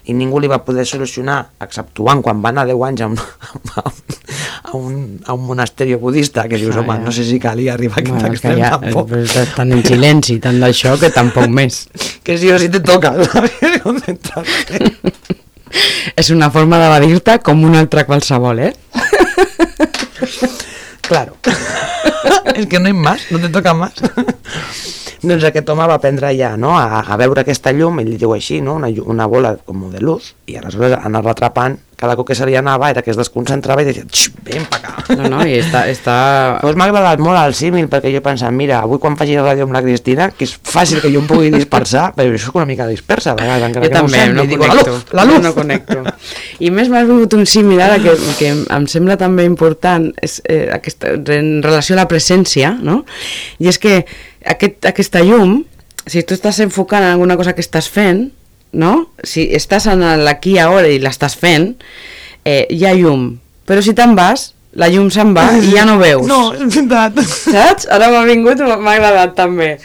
[0.05, 3.17] i ningú li va poder solucionar, exceptuant quan va anar 10 anys a un,
[4.65, 7.03] a un, a un monasteri budista, que dius, Ah, home, ja.
[7.05, 9.11] no sé si calia arribar a aquest Bueno, extrem ja, tampoc.
[9.17, 11.87] eh, estan en silenci, tant d'això que tampoc més.
[12.25, 13.13] Que sí o sí te toca.
[16.15, 18.73] És una forma d'evadir-te com una altra qualsevol, eh?
[21.05, 21.35] Claro.
[22.55, 23.93] és que no hi más, no te toca más.
[25.29, 26.75] Doncs aquest home va aprendre ja no?
[26.77, 28.77] a, a veure aquesta llum, ell li diu així, no?
[28.79, 32.55] una, una bola com de luz, i aleshores anar-la atrapant, cada cop que se li
[32.59, 35.15] anava era que es desconcentrava i deia, "Xx, ven pa acá.
[35.15, 35.85] No, no, i està...
[35.91, 36.15] està...
[36.61, 39.67] Pues m'ha agradat molt el símil, perquè jo he pensat, mira, avui quan faci ràdio
[39.67, 42.67] amb la Cristina, que és fàcil que jo em pugui dispersar, però jo soc una
[42.69, 45.25] mica dispersa, a vegades, encara Jo que també, no, ho no dic, la luz, la
[45.25, 45.39] luz.
[45.39, 46.03] Jo no connecto.
[46.59, 50.65] I més m'has vingut un símil ara que, que em sembla també important és, eh,
[50.73, 53.03] aquesta, en relació a la presència, no?
[53.59, 54.01] I és que
[54.45, 55.61] aquest, aquesta llum,
[56.05, 58.27] si tu estàs enfocant en alguna cosa que estàs fent,
[58.75, 58.95] no?
[59.23, 61.71] Si estàs en l'aquí ara i l'estàs fent,
[62.45, 63.31] eh, hi ha llum.
[63.65, 66.25] Però si te'n vas, la llum se'n va i ja no veus.
[66.27, 67.15] No, és veritat.
[67.23, 67.87] Saps?
[67.95, 69.75] Ara m'ha vingut, m'ha agradat també.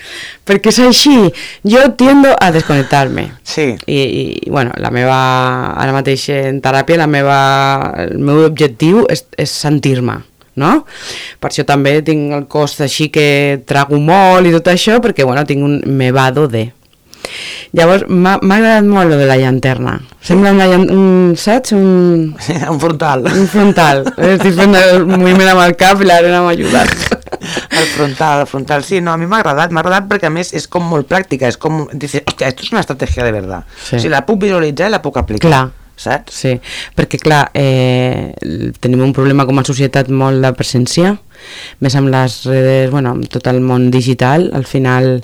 [0.46, 1.14] Perquè és així,
[1.62, 3.28] jo tiendo a desconnectar-me.
[3.46, 3.68] Sí.
[3.86, 5.20] I, i bueno, la meva,
[5.78, 7.38] ara mateix en teràpia, la meva,
[8.02, 10.18] el meu objectiu és, és sentir-me,
[10.58, 10.72] no?
[11.38, 15.46] Per això també tinc el cos així que trago molt i tot això, perquè, bueno,
[15.46, 16.66] tinc un m'evado de.
[17.76, 19.98] Llavors, m'ha agradat molt lo de la llanterna.
[20.26, 20.88] Sembla una llan...
[20.90, 21.72] un, saps?
[21.76, 22.34] Un,
[22.72, 23.24] un frontal.
[23.30, 24.04] un frontal.
[24.16, 26.94] Estic fent el moviment amb el cap i l'arena m'ha ajudat.
[27.80, 30.50] El frontal, el frontal, sí, no, a mi m'ha agradat, m'ha agradat perquè a més
[30.58, 33.64] és com molt pràctica, és com, dices, hòstia, esto és una estratègia de verdad.
[33.78, 33.94] Sí.
[33.96, 35.48] O sigui, la puc visualitzar i la puc aplicar.
[35.48, 35.62] Clar.
[36.00, 36.32] Saps?
[36.32, 36.54] Sí,
[36.96, 38.32] perquè clar, eh,
[38.80, 41.14] tenim un problema com a societat molt de presència,
[41.84, 45.18] més amb les redes, bueno, amb tot el món digital, al final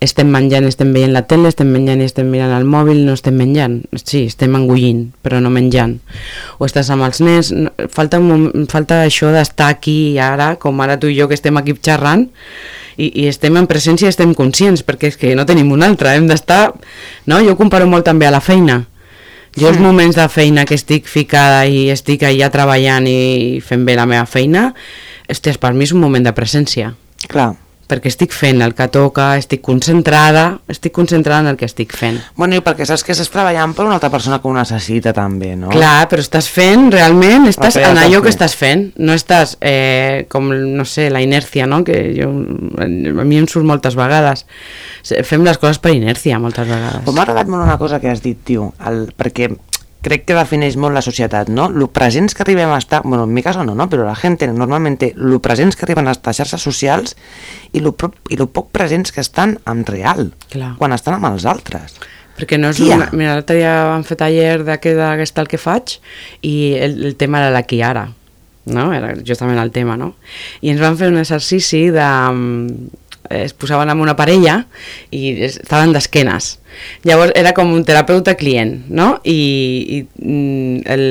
[0.00, 3.36] estem menjant, estem veient la tele, estem menjant i estem mirant el mòbil, no estem
[3.38, 3.80] menjant.
[4.00, 5.98] Sí, estem engullint, però no menjant.
[6.58, 7.52] O estàs amb els nens,
[7.94, 11.34] falta, un, moment- falta això d'estar aquí i ara, com ara tu i jo que
[11.38, 12.26] estem aquí xerrant,
[12.96, 16.14] i, i estem en presència i estem conscients, perquè és que no tenim una altra,
[16.14, 16.74] hem d'estar...
[17.26, 17.40] No?
[17.42, 18.84] Jo comparo molt també a la feina.
[19.54, 23.94] Jo els moments de feina que estic ficada i estic allà treballant i fent bé
[23.94, 24.72] la meva feina,
[25.30, 26.90] hòsties, per mi és un moment de presència
[27.30, 27.52] Clar.
[27.88, 32.20] Perquè estic fent el que toca, estic concentrada, estic concentrada en el que estic fent.
[32.38, 35.52] Bueno, i perquè saps que estàs treballant per una altra persona que ho necessita també,
[35.58, 35.72] no?
[35.74, 40.48] Clar, però estàs fent realment, estàs en allò que estàs fent, no estàs eh, com,
[40.50, 41.82] no sé, la inèrcia, no?
[41.84, 42.30] que jo,
[42.80, 44.46] a mi em surt moltes vegades.
[45.04, 47.04] Fem les coses per inèrcia moltes vegades.
[47.04, 49.50] Però m'ha agradat molt una cosa que has dit, tio, el, perquè
[50.04, 51.68] crec que defineix molt la societat, no?
[51.72, 53.88] Lo presents que arribem a estar, bueno, en mi caso no, no?
[53.90, 57.16] Però la gent normalmente lo presents que arriben a estar a xarxes socials
[57.72, 57.94] i lo,
[58.28, 60.74] i lo poc presents que estan en real, Clar.
[60.78, 61.96] quan estan amb els altres.
[62.34, 62.98] Perquè no és Tia.
[62.98, 63.08] una...
[63.14, 65.98] Mira, l'altre dia vam fer taller d'aquest el que faig
[66.42, 68.08] i el, el tema era l'aquí i ara,
[68.66, 68.88] no?
[68.94, 70.14] Era justament el tema, no?
[70.60, 72.08] I ens van fer un exercici de...
[73.30, 74.66] Es posaven amb una parella
[75.10, 76.58] i es- estaven d'esquenes.
[77.04, 79.20] Llavors era com un terapeuta-client, no?
[79.24, 79.38] I,
[79.96, 81.06] i mm, el,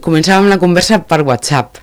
[0.00, 1.82] començàvem la conversa per WhatsApp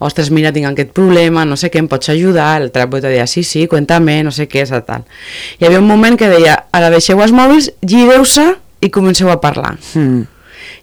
[0.00, 2.54] ostres, mira, tinc aquest problema, no sé què, em pots ajudar?
[2.62, 5.02] El terapeuta deia, sí, sí, cuéntame, no sé què, és tal.
[5.60, 8.46] Hi havia un moment que deia, ara deixeu els mòbils, gireu-se
[8.80, 9.74] i comenceu a parlar.
[9.92, 10.22] Mm.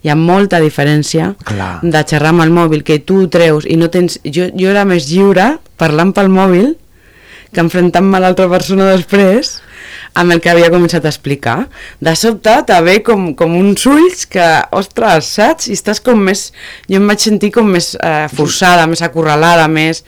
[0.06, 1.80] Hi ha molta diferència Clar.
[1.82, 4.20] de xerrar amb el mòbil, que tu treus i no tens...
[4.24, 6.76] Jo, jo era més lliure parlant pel mòbil
[7.54, 9.58] que enfrontant-me a l'altra persona després
[10.18, 11.68] amb el que havia començat a explicar.
[12.02, 15.70] De sobte te ve com, com uns ulls que, ostres, saps?
[15.70, 16.50] I estàs com més...
[16.90, 20.04] Jo em vaig sentir com més eh, forçada, més acorralada, més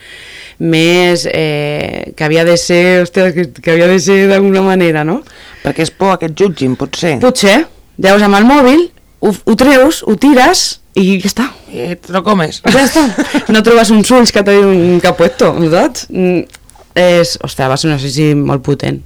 [0.60, 5.22] més eh, que havia de ser, ostres, que, que havia de ser d'alguna manera, no?
[5.64, 7.16] Perquè és por a que et jutgin, potser.
[7.24, 7.62] Potser,
[7.98, 8.90] llavors amb el mòbil
[9.24, 11.48] ho, ho treus, ho tires i ja està.
[11.72, 12.60] I te lo comes.
[12.66, 13.06] Ja està.
[13.54, 16.10] No trobes uns ulls que te diuen que puesto, saps?
[16.96, 19.02] És, ostres, va ser un exercici molt potent.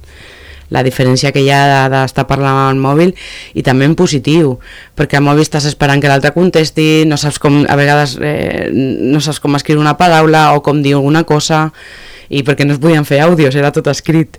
[0.72, 3.12] La diferència que hi ha de- d'estar parlant amb el mòbil
[3.54, 4.58] i també en positiu,
[4.96, 9.20] perquè al mòbil estàs esperant que l'altre contesti, no saps com, a vegades eh, no
[9.20, 11.70] saps com escriure una paraula o com dir alguna cosa
[12.30, 14.38] i perquè no es podien fer àudios, era tot escrit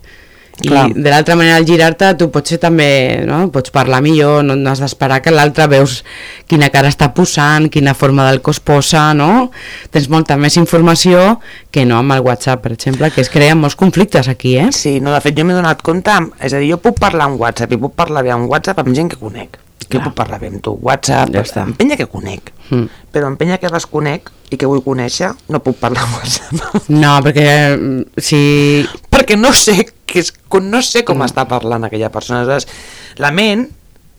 [0.63, 0.86] i Clar.
[0.96, 2.86] de l'altra manera al girar-te tu potser també
[3.28, 3.41] no?
[3.52, 5.98] pots parlar millor, no, no has d'esperar que l'altre veus
[6.48, 9.50] quina cara està posant, quina forma del cos posa, no?
[9.91, 11.41] Tens molta més informació
[11.76, 14.70] que no amb el WhatsApp, per exemple, que es creen molts conflictes aquí, eh?
[14.72, 17.28] Sí, no, de fet jo m'he donat compte, amb- és a dir, jo puc parlar
[17.34, 19.60] en WhatsApp i puc parlar bé en WhatsApp amb gent que conec.
[19.89, 21.62] Que puc parlar bé amb tu, WhatsApp, Ja està.
[21.68, 22.50] amb penya que conec.
[22.72, 22.88] Mm.
[23.13, 26.89] Però amb penya que desconec i que vull conèixer, no puc parlar en WhatsApp.
[26.89, 28.39] No, perquè mm, si...
[29.12, 29.76] perquè no sé
[30.15, 30.32] que és,
[30.63, 32.41] no sé com està parlant aquella persona.
[32.45, 32.67] Aleshores,
[33.19, 33.67] la ment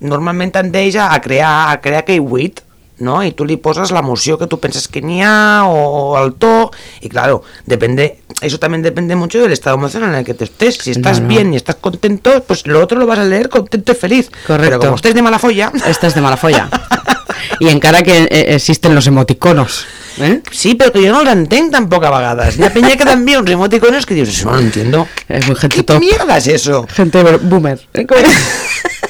[0.05, 2.61] normalment tendeix a crear, a crear aquell buit,
[2.99, 3.23] ¿no?
[3.25, 7.09] Y tú le poses l'emoció que tú pensas que n'hi ha o el to y
[7.11, 10.77] claro, depende, eso también depende mucho del estado emocional en el que te estés.
[10.81, 11.29] Si estás No, no.
[11.29, 14.31] bien y estás contento, pues lo otro lo vas a leer contento y feliz.
[14.47, 14.79] Correcto.
[14.79, 16.69] Pero como estés de mala folla, Estàs de mala folla.
[17.61, 19.87] I encara que eh, existen los emoticonos,
[20.19, 20.41] eh?
[20.51, 22.57] sí, pero que yo no los entenc tampoc a vegades.
[22.59, 25.07] Hi ha penya que t'envia uns emoticonos que dius, eso no lo entiendo.
[25.29, 26.01] Es muy gente ¿Qué top.
[26.01, 26.87] mierda es eso?
[26.89, 27.81] Gente boomer.
[27.95, 28.07] eh?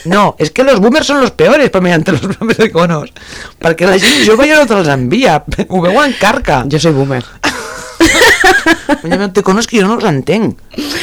[0.07, 3.11] No, és que los boomers són los peores per mediante los emoticonos.
[3.59, 5.41] Perquè la gent jove ja no te'ls envia.
[5.69, 6.61] Ho veuen carca.
[6.71, 7.25] Jo soy boomer.
[9.03, 10.61] Hi ha emoticonos que jo no els entenc.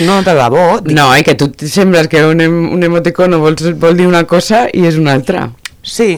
[0.08, 0.80] No, de debò.
[0.80, 4.24] Dic, No, i que tu sembles que un, em- un emoticono vol, vol dir una
[4.30, 5.50] cosa i és una altra.
[5.84, 6.16] Sí,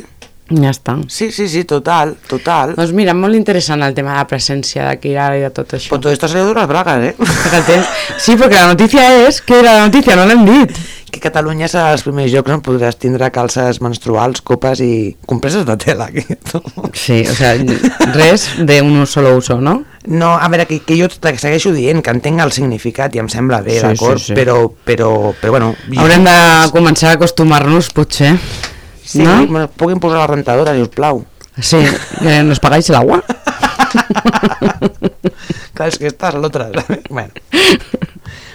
[0.49, 0.93] Ja està.
[1.09, 2.75] sí, sí, sí, total, total.
[2.77, 5.89] Doncs mira, molt interessant el tema de la presència d'aquí ara i de tot això.
[5.89, 7.15] Pues todo esto ha salido de bragas, ¿eh?
[7.17, 7.79] Fíjate.
[8.19, 10.77] Sí, perquè la notícia és que era la notícia, no l'hem dit.
[11.15, 15.77] Que Catalunya serà els primers llocs on podràs tindre calces menstruals, copes i compreses de
[15.81, 16.09] tela.
[16.11, 16.21] Aquí.
[16.93, 17.55] Sí, o sea,
[18.13, 19.83] res de un solo uso, no?
[20.05, 23.61] No, a veure, que, que jo segueixo dient, que entenc el significat i em sembla
[23.65, 24.19] bé, Sí, d'acord?
[24.19, 24.37] sí, sí.
[24.37, 25.73] Però, però, però, bueno...
[25.89, 26.37] jo- Haurem de
[26.75, 28.35] començar a acostumar-nos, potser.
[29.05, 29.45] Sí, no?
[29.47, 31.25] bueno, puguin posar la rentadora, si us plau.
[31.61, 31.77] Sí,
[32.21, 33.23] que nos pagáis el agua.
[35.75, 36.69] Clar, és que esta és l'altra.
[37.09, 37.31] bueno.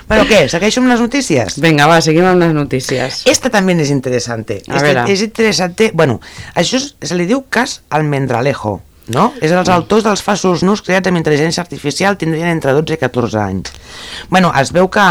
[0.08, 0.46] bueno, què?
[0.52, 1.58] Segueixo amb les notícies?
[1.60, 3.22] Venga, va, seguim amb les notícies.
[3.28, 4.62] Esta también es interesante.
[4.68, 5.10] A Esta ver.
[5.10, 5.90] es interesante.
[5.94, 6.20] Bueno,
[6.54, 9.30] això es- se li diu cas almendralejo, no?
[9.40, 13.40] És els autors dels falsos nus creats amb intel·ligència artificial tindrien entre 12 i 14
[13.42, 13.72] anys.
[14.28, 15.06] Bueno, es veu que...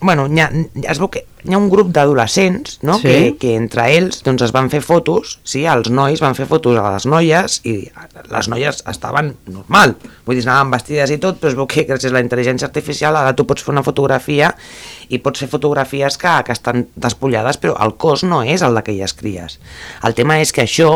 [0.00, 0.48] Bueno, ha,
[0.90, 2.98] es veu que hi ha un grup d'adolescents, no?
[3.00, 3.08] Sí.
[3.08, 6.76] Que, que entre ells doncs, es van fer fotos, sí, els nois van fer fotos
[6.76, 7.76] a les noies i
[8.32, 9.94] les noies estaven normal,
[10.26, 13.16] vull dir, anaven vestides i tot, però es veu que gràcies a la intel·ligència artificial
[13.16, 14.52] ara tu pots fer una fotografia
[15.08, 19.16] i pots fer fotografies que, que estan despullades, però el cos no és el d'aquelles
[19.16, 19.58] cries.
[20.04, 20.92] El tema és que això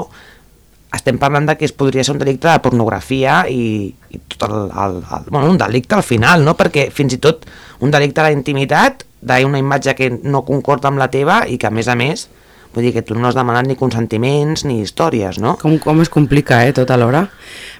[0.96, 4.70] estem parlant de que es podria ser un delicte de pornografia i, i tot el,
[4.70, 6.56] el, el, bueno, un delicte al final, no?
[6.58, 7.46] perquè fins i tot
[7.84, 11.68] un delicte a la intimitat d'una imatge que no concorda amb la teva i que
[11.68, 12.28] a més a més
[12.74, 15.56] vull dir que tu no has demanat ni consentiments ni històries, no?
[15.62, 17.28] Com, com es complica, eh, tot alhora.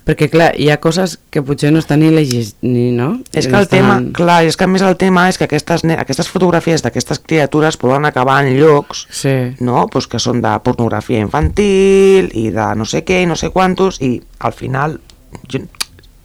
[0.05, 3.21] Perquè, clar, hi ha coses que potser no estan ni legis, ni, no?
[3.33, 5.45] És que No el tema, estan- clar, és que a més el tema és que
[5.49, 9.55] aquestes, aquestes fotografies d'aquestes criatures poden acabar en llocs Sí.
[9.61, 9.87] no?
[9.89, 14.01] pues que són de pornografia infantil i de no sé què i no sé quantos
[14.03, 15.01] i al final
[15.49, 15.61] jo,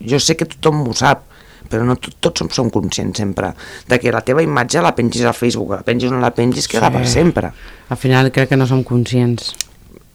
[0.05, 1.23] jo sé que tothom ho sap
[1.69, 3.51] però no tot, tots som, som conscients sempre
[3.87, 6.67] de que la teva imatge la pengis al Facebook, la pengis o no la pengis,
[6.67, 6.97] queda Sí.
[6.97, 7.51] per sempre.
[7.89, 9.53] Al final crec que no som conscients.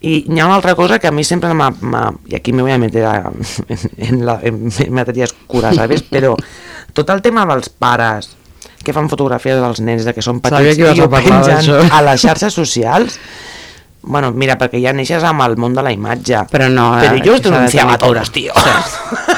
[0.00, 1.70] I hi ha una altra cosa que a mi sempre m'ha...
[2.28, 3.30] I aquí me voy a meter a,
[3.96, 6.04] en, la, en, matèries cures, ¿sabes?
[6.14, 6.35] Però
[6.92, 8.37] tot el tema dels pares
[8.85, 12.02] que fan fotografies dels nens de que són petits que i a ho pengen a
[12.04, 13.18] les xarxes socials
[14.07, 16.42] Bueno, mira, perquè ja neixes amb el món de la imatge.
[16.52, 18.50] Però no, Pero eh, yo os que s'ha de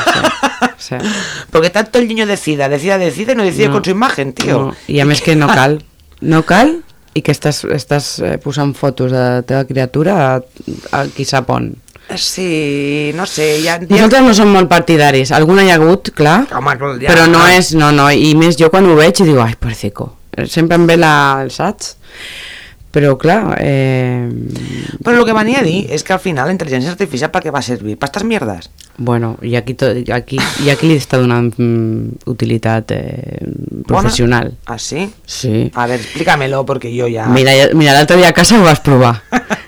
[0.86, 0.94] Sí.
[1.50, 3.72] Porque tanto el niño decida, decida, decide, no decide No.
[3.74, 4.58] con su imagen, tío.
[4.70, 4.74] No.
[4.86, 5.80] I a més que no cal.
[6.20, 6.76] No cal
[7.16, 10.40] i que estàs, estàs eh, posant fotos de la teva criatura a,
[10.92, 11.72] a qui sap on.
[12.14, 13.80] Sí, no sé, ja...
[13.80, 13.86] ja...
[13.88, 15.32] Nosaltres no som molt partidaris.
[15.34, 18.68] Alguna hi ha hagut, clar, Home, ja- però no és, no, no, i més jo
[18.70, 20.12] quan ho veig i dic, ai, pobrecito.
[20.46, 21.88] Sempre em ve la, el saig.
[22.96, 24.24] Però clar, eh,
[25.04, 27.52] Però el que venia a dir és que al final la intel·ligència artificial per què
[27.52, 27.98] va servir?
[28.00, 28.70] Per estas mierdes?
[28.98, 33.42] bueno, i aquí, to, aquí, i aquí li està donant mm, utilitat eh,
[33.84, 34.54] professional.
[34.54, 34.72] Bona?
[34.72, 35.02] Ah, sí?
[35.26, 35.70] Sí.
[35.74, 37.26] A ver, explícamelo, porque yo ya...
[37.26, 39.20] Mira, ja- mira l'altre dia a casa ho vas provar,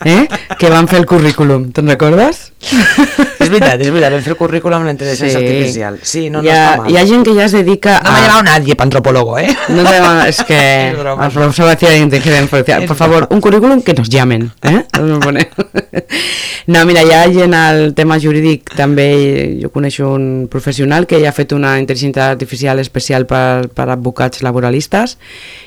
[0.09, 0.25] eh?
[0.59, 2.55] que van fer el currículum, te'n recordes?
[2.59, 5.37] És veritat, és veritat, vam fer el currículum amb la intel·ligència Sí.
[5.39, 5.99] artificial.
[6.03, 6.91] Sí, no, no hi, ha, està mal.
[6.91, 9.49] hi ha gent que ja es dedica No me ha llamado nadie para antropólogo, ¿eh?
[9.69, 10.59] No te va- es que
[11.19, 14.85] al profesor decía de inteligencia artificial, por favor, un currículum que nos llamen, ¿eh?
[14.93, 15.01] A.
[16.69, 21.31] No, mira, hi ha gent al tema jurídic, també jo coneixo un professional que ja
[21.31, 25.17] ha fet una intel·ligència artificial especial per, per advocats laboralistes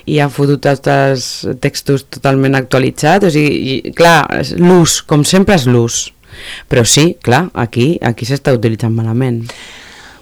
[0.06, 1.26] i ha fotut els
[1.64, 6.12] textos totalment actualitzats, o sigui, i, clar, és l'ús, com sempre és l'ús.
[6.72, 9.44] Però sí, clar, aquí aquí s'està utilitzant malament.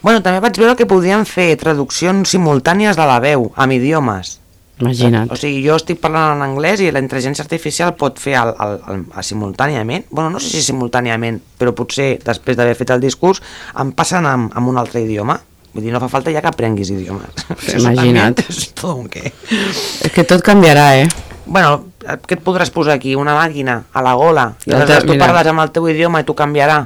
[0.02, 4.38] Bueno, també vaig veure que podien fer traduccions simultànies de la veu, amb idiomes.
[4.80, 5.28] Imagina't.
[5.32, 8.78] O sigui, jo estic parlant en anglès i la intel·ligència artificial pot fer el, el,
[8.88, 13.44] el, el simultàniament, bueno, no sé si simultàniament, però potser després d'haver fet el discurs
[13.84, 15.36] em passen amb, amb un altre idioma.
[15.74, 17.44] Vull dir, no fa falta ja que aprenguis idiomes.
[17.76, 18.40] Imagina't.
[18.50, 19.28] És tot un què.
[19.28, 21.29] És que tot canviarà, eh?
[21.50, 21.86] Bueno,
[22.30, 23.16] què et podràs posar aquí?
[23.18, 25.26] Una màquina a la gola i aleshores tu mira.
[25.26, 26.84] parles amb el teu idioma i tu canviarà.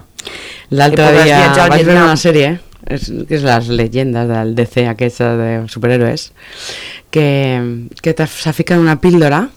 [0.71, 2.53] L'altre dia vaig veure una sèrie,
[2.87, 6.29] és, que és les llegendes del DC aquesta de superhéroes,
[7.11, 7.27] que,
[8.01, 9.49] que te- se fiquen una píldora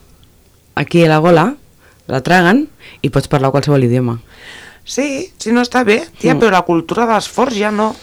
[0.75, 1.47] aquí a la gola,
[2.11, 2.67] la traguen
[3.03, 4.19] i pots parlar qualsevol idioma.
[4.87, 6.39] Sí, sí, no està bé, tia, Mm.
[6.43, 7.95] però la cultura dels forts ja no.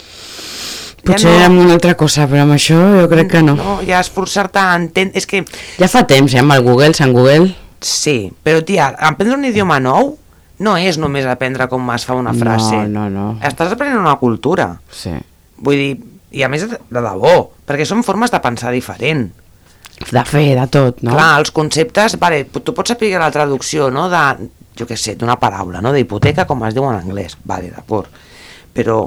[1.04, 3.58] Potser ja amb una altra cosa, però amb això jo crec que no.
[3.60, 5.20] No, ja esforçar-te a entendre...
[5.20, 5.44] És que,
[5.80, 7.52] Ja fa temps, eh, amb el Google, Sant Google...
[7.84, 10.14] sí, però tia, aprendre un idioma nou
[10.64, 12.86] no és només aprendre com es fa una frase.
[12.88, 13.26] No, no, no.
[13.44, 14.70] Estàs aprenent una cultura.
[14.94, 15.12] Sí.
[15.64, 15.94] Vull dir,
[16.32, 17.34] i a més de debò,
[17.68, 19.26] perquè són formes de pensar diferent.
[20.10, 21.14] De fer, de tot, no?
[21.18, 24.24] Clar, els conceptes, vale, tu pots saber la traducció, no?, de,
[24.80, 28.10] jo què sé, d'una paraula, no?, d'hipoteca, com es diu en anglès, vale, d'acord,
[28.74, 29.04] però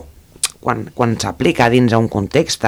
[0.66, 2.66] quan, quan s'aplica dins a un context,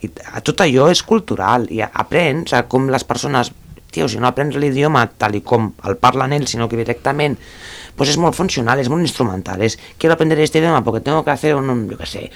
[0.00, 0.10] i
[0.46, 3.50] tot allò és cultural, i aprens a com les persones,
[3.90, 7.36] tio, si no aprens l'idioma tal i com el parlen ells, sinó que directament,
[7.98, 11.32] pues es molt funcional, es molt instrumental, es, quiero aprender este idioma porque tengo que
[11.32, 12.30] hacer un, yo qué sé,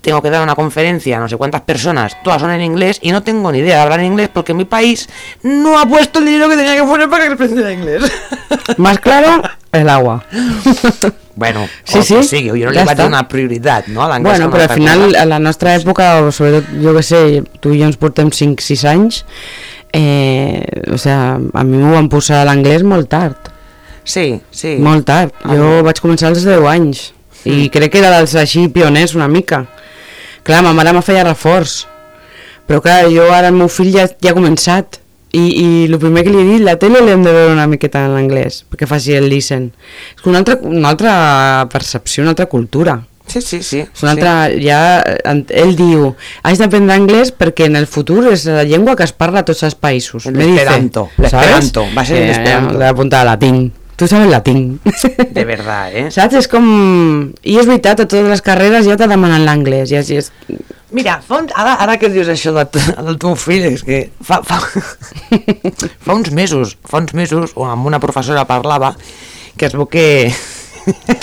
[0.00, 3.10] tengo que dar una conferencia a no sé cuántas personas, todas son en inglés y
[3.10, 5.08] no tengo ni idea de hablar inglés porque mi país
[5.42, 8.10] no ha puesto el dinero que tenía que poner para que aprendiera inglés.
[8.78, 10.24] Más claro, el agua.
[11.36, 13.04] bueno, Sí, o sí, que sigui, jo no li ja vaig està.
[13.06, 14.02] donar prioritat, no?
[14.02, 17.20] a l'anglès Bueno, però al final, a la nostra època, o sobretot, jo que sé,
[17.60, 19.24] tu i jo ens portem 5-6 anys,
[19.92, 23.48] eh, o sea, a mi m'ho van posar a l'anglès molt tard,
[24.04, 24.76] Sí, sí.
[24.80, 25.30] molt tard.
[25.44, 25.82] Ah, Jo no.
[25.86, 27.12] vaig començar als 10 anys,
[27.44, 29.64] i crec que era dels així pioners una mica.
[30.42, 31.84] Clar, ma mare me feia reforç,
[32.66, 34.98] però clar, jo ara el meu fill ja, ja ha començat,
[35.32, 38.02] i, i el primer que li he dit, la tele l'hem de veure una miqueta
[38.08, 39.70] en anglès, perquè faci el listen.
[40.18, 41.14] És una altra, una altra
[41.70, 42.98] percepció, una altra cultura.
[43.30, 43.78] Sí, sí, sí.
[43.84, 44.78] És una altra, ja,
[45.54, 46.08] ell diu,
[46.42, 49.62] has d'aprendre anglès perquè en el futur és la llengua que es parla a tots
[49.62, 50.26] els països.
[50.26, 51.30] El Me dice, esperanto, ¿sabes?
[51.30, 52.78] l'esperanto, va ser Eh, l'esperanto.
[52.78, 53.68] Le apunta a latín.
[54.00, 54.80] Tu sabes latín.
[55.30, 56.06] De verdad, eh?
[56.08, 56.38] Saps?
[56.38, 56.64] És com...
[57.44, 59.90] I és veritat, a totes les carreres ja te demanen l'anglès.
[59.92, 60.30] Ja, ja és...
[60.96, 62.64] Mira, fa un, ara, ara que dius això de,
[62.96, 64.56] del teu fill, és que fa, fa,
[66.06, 68.94] fa uns mesos, fa uns mesos, o amb una professora parlava,
[69.60, 70.06] que es veu que...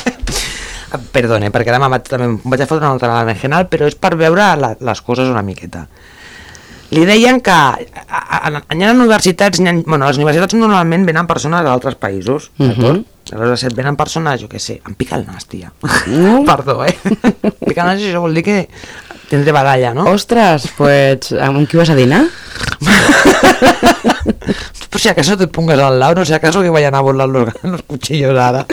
[1.17, 3.97] Perdone, perquè ara vaig, també vaig a fotre una altra vegada en general, però és
[3.97, 5.87] per veure la, les coses una miqueta.
[6.93, 11.03] Li deien que a, a, a, hi ha universitats, hi ha, bueno, les universitats normalment
[11.07, 13.03] venen persones d'altres països, d'acord?
[13.27, 15.73] Aleshores et venen persones, jo què sé, em pica el nas, tia.
[15.83, 16.45] Mm.
[16.47, 16.95] Perdó, eh?
[17.65, 18.69] pica el nas, això vol dir que
[19.27, 20.05] tindré baralla, no?
[20.13, 22.23] Ostres, pues, amb qui vas a dinar?
[24.89, 27.49] Por si acaso te pongas al lado, no sea acaso que vayan a volar los,
[27.63, 28.65] los cuchillos ara.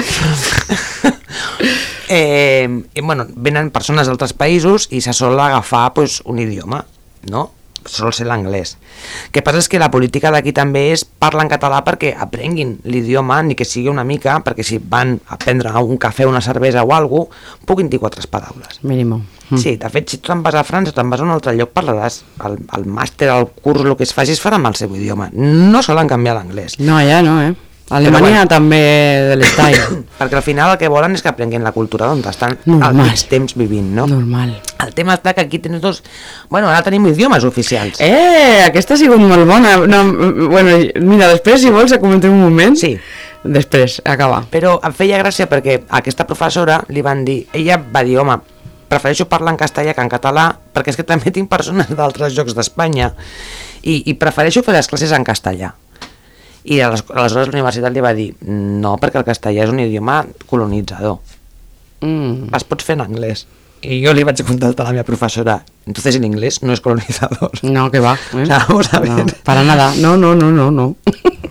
[2.09, 6.85] eh, i, bueno, venen persones d'altres països i se sol agafar pues, un idioma,
[7.27, 7.51] no?
[7.85, 8.77] Sol ser l'anglès.
[9.33, 13.43] Que passa és que la política d'aquí també és parlar en català perquè aprenguin l'idioma,
[13.43, 16.95] ni que sigui una mica, perquè si van a prendre un cafè, una cervesa o
[16.95, 18.81] alguna cosa, puguin dir quatre paraules.
[18.83, 19.23] Mínimo.
[19.51, 19.59] Mm.
[19.61, 21.53] Sí, de fet, si tu te'n vas a França o te'n vas a un altre
[21.57, 22.23] lloc, parlaràs.
[22.47, 25.29] El, el màster, el curs, el que es faci es farà amb el seu idioma.
[25.35, 26.79] No solen canviar l'anglès.
[26.81, 27.53] No, ja no, eh?
[27.91, 28.49] Alemanya bueno.
[28.49, 28.81] també
[29.29, 29.75] de l'estall.
[30.19, 33.11] Perquè al final el que volen és que aprenguin la cultura d'on estan al Normal.
[33.11, 34.07] mig temps vivint, no?
[34.09, 34.55] Normal.
[34.81, 36.01] El tema està que aquí tens dos...
[36.49, 38.01] Bueno, ara tenim idiomes oficials.
[38.01, 39.77] Eh, aquesta ha sigut molt bona.
[39.85, 40.01] No,
[40.49, 42.79] bueno, mira, després, si vols, comentem un moment.
[42.81, 42.95] Sí.
[43.45, 44.41] Després, acaba.
[44.49, 47.43] Però em feia gràcia perquè a aquesta professora li van dir...
[47.53, 48.41] Ella va dir, home,
[48.89, 52.57] prefereixo parlar en castellà que en català perquè és que també tinc persones d'altres llocs
[52.57, 53.13] d'Espanya
[53.83, 55.75] i, i prefereixo fer les classes en castellà.
[56.65, 60.25] I ales- aleshores la universitat li va dir no, perquè el castellà és un idioma
[60.47, 61.19] colonitzador,
[62.01, 62.51] Mm.
[62.55, 63.47] es pots fer en anglès.
[63.85, 67.51] I jo li vaig contestar a la meva professora entonces el inglés no es colonizador.
[67.63, 68.15] No, que va.
[68.35, 68.47] Eh?
[68.47, 69.35] sea, vamos a no, ver.
[69.43, 69.93] para nada.
[69.97, 70.97] No, no, no, no, no.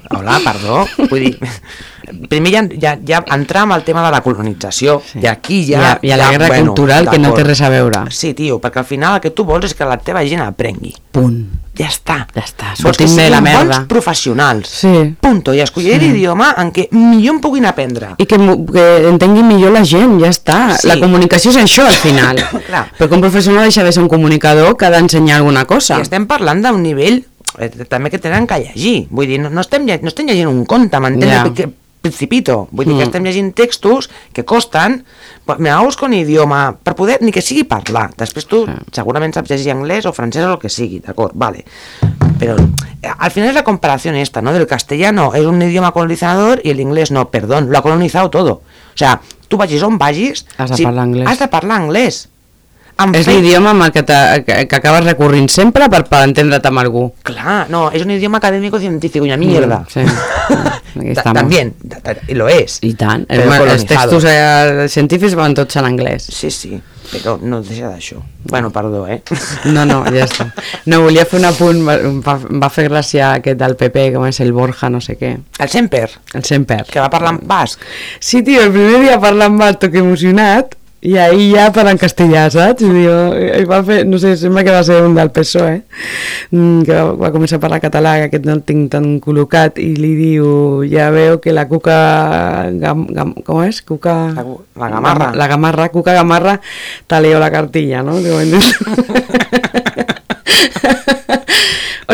[0.09, 0.85] Hola, perdó.
[1.09, 1.39] Vull dir,
[2.29, 5.01] primer ja, ja, ja entrar amb el tema de la colonització.
[5.05, 5.19] Sí.
[5.23, 5.79] I aquí ja...
[5.79, 8.05] I a- i a la ja, guerra cultural que no té res a veure.
[8.11, 10.93] Sí, tio, perquè al final el que tu vols és que la teva gent aprengui.
[11.13, 11.43] Punt.
[11.73, 12.19] Ja està.
[12.35, 13.79] Ja està, que sortim de la merda.
[13.79, 14.69] bons professionals.
[14.83, 14.91] Sí.
[15.19, 15.53] Punto.
[15.57, 18.11] I escollir l'idioma en què millor en puguin aprendre.
[18.21, 18.37] I que,
[18.71, 20.59] que entengui millor la gent, ja està.
[20.77, 20.87] Sí.
[20.91, 22.37] La comunicació és això, al final.
[22.69, 22.85] Clar.
[22.99, 25.97] Perquè un professional deixa de ser un comunicador que ha d'ensenyar alguna cosa.
[25.97, 27.23] I estem parlant d'un nivell
[27.57, 29.07] eh, també que tenen que llegir.
[29.09, 31.57] Vull dir, no, no, estem, no estem llegint un conte, m'entens?
[31.57, 31.71] Ja.
[32.03, 32.67] Que Principito.
[32.71, 33.07] Vull dir que Mm.
[33.07, 35.05] estem llegint textos que costen,
[35.45, 38.11] pues, me con idioma, per poder, ni que sigui parlar.
[38.17, 38.73] Després tu Sí.
[38.91, 41.63] segurament saps llegir anglès o francès o el que sigui, d'acord, vale.
[42.39, 42.57] Pero
[43.01, 44.51] eh, al final es la comparación esta, ¿no?
[44.51, 48.51] Del castellano es un idioma colonizador y el inglés no, perdón, lo ha colonizado todo.
[48.51, 50.45] O sea, tu vagis on vagis...
[50.57, 51.27] Has de parlar anglès.
[51.29, 52.29] Has de parlar anglès.
[53.01, 54.03] Em És l'idioma amb el que,
[54.45, 57.07] que, que acabes recorrint sempre per, per entendre't amb algú.
[57.25, 59.79] Clar, no, es un idioma académico científico, una mierda.
[59.79, 59.99] Mm, sí.
[60.99, 61.33] Aquí Ta- estamos.
[61.41, 62.77] También, ta- ta- y lo es.
[62.85, 63.25] I tant.
[63.27, 66.27] Però Els, textos eh, científics van tots en anglès.
[66.29, 66.77] Sí, sí,
[67.09, 68.19] però no deixa d'això.
[68.45, 69.23] Bueno, perdó, eh?
[69.73, 70.51] No, no, ja està.
[70.85, 74.53] No, volia fer un apunt, va, va, fer gràcia aquest del PP, com és el
[74.53, 75.33] Borja, no sé què.
[75.57, 76.83] El Semper, El Semper.
[76.93, 77.81] que va parlar en basc.
[78.19, 82.85] Sí, tio, el primer dia parlant mal, toc emocionat, i ahir ja parlant castellà, saps?
[82.85, 83.11] I, diu,
[83.59, 85.81] i va fer, no sé, sembla que va ser un del PSOE,
[86.53, 89.81] mm, que va, va començar a parlar català, que aquest no el tinc tan col·locat,
[89.83, 90.47] i li diu,
[90.87, 91.97] ja veu que la cuca,
[92.79, 93.83] gam, gam, com és?
[93.83, 94.15] Cuca...
[94.37, 94.43] La
[94.79, 95.33] la gamarra.
[95.35, 96.61] La gamarra, cuca gamarra,
[97.07, 98.23] te leo la cartilla, no?
[98.23, 98.39] Diu,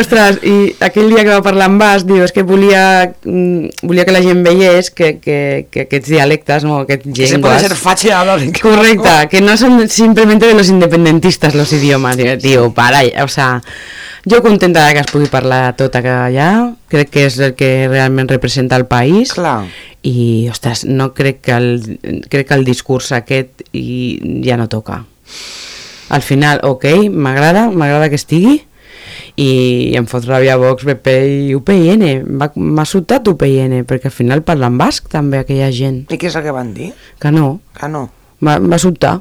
[0.00, 4.06] Ostres, i aquell dia que va parlar en basc, diu, és que volia, mm, volia
[4.08, 7.68] que la gent veiés que, que, que aquests dialectes, no, aquests Que se puede llengües...
[7.68, 12.70] ser fache hablar Correcte, que no son simplemente de los independentistas los idiomas, Diu, tio,
[12.72, 13.62] para, o sea,
[14.24, 16.50] jo contenta que es pugui parlar tot allà,
[16.92, 19.64] crec que és el que realment representa el país, Clar.
[20.02, 21.70] i, ostres, no crec que el,
[22.28, 25.04] crec que el discurs aquest i ja no toca.
[26.10, 28.58] Al final, ok, m'agrada, m'agrada que estigui,
[29.40, 31.14] i em fot ràbia Vox, PP
[31.48, 32.04] i UPN.
[32.60, 36.02] M'ha sobtat UPN, perquè al final parlen basc també aquella gent.
[36.12, 36.90] I què és el que van dir?
[37.22, 38.06] Que no, Que no.
[38.44, 39.20] va, va sobtar.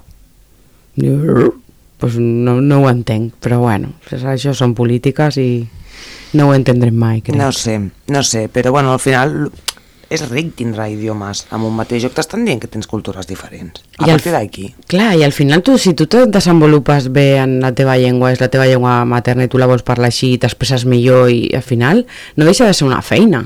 [1.99, 5.49] Pues no, no ho entenc, però bueno, això són polítiques i
[6.39, 7.35] no ho entendrem mai, crec.
[7.39, 7.77] No sé,
[8.07, 9.49] no sé, però bueno, al final
[10.09, 12.15] és ric tindrà idiomes amb un mateix joc.
[12.17, 13.83] T'estan dient que tens cultures diferents.
[13.97, 14.69] A I partir d'aquí.
[14.89, 18.41] Clar, i al final tu, si tu te desenvolupes bé en la teva llengua, és
[18.41, 21.65] la teva llengua materna i tu la vols parlar així, i t'expresses millor i al
[21.65, 22.05] final
[22.35, 23.45] no deixa de ser una feina.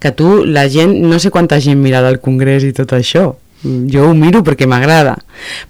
[0.00, 3.30] Que tu, la gent, no sé quanta gent mira del Congrés i tot això.
[3.62, 5.16] jo ho miro perquè m'agrada,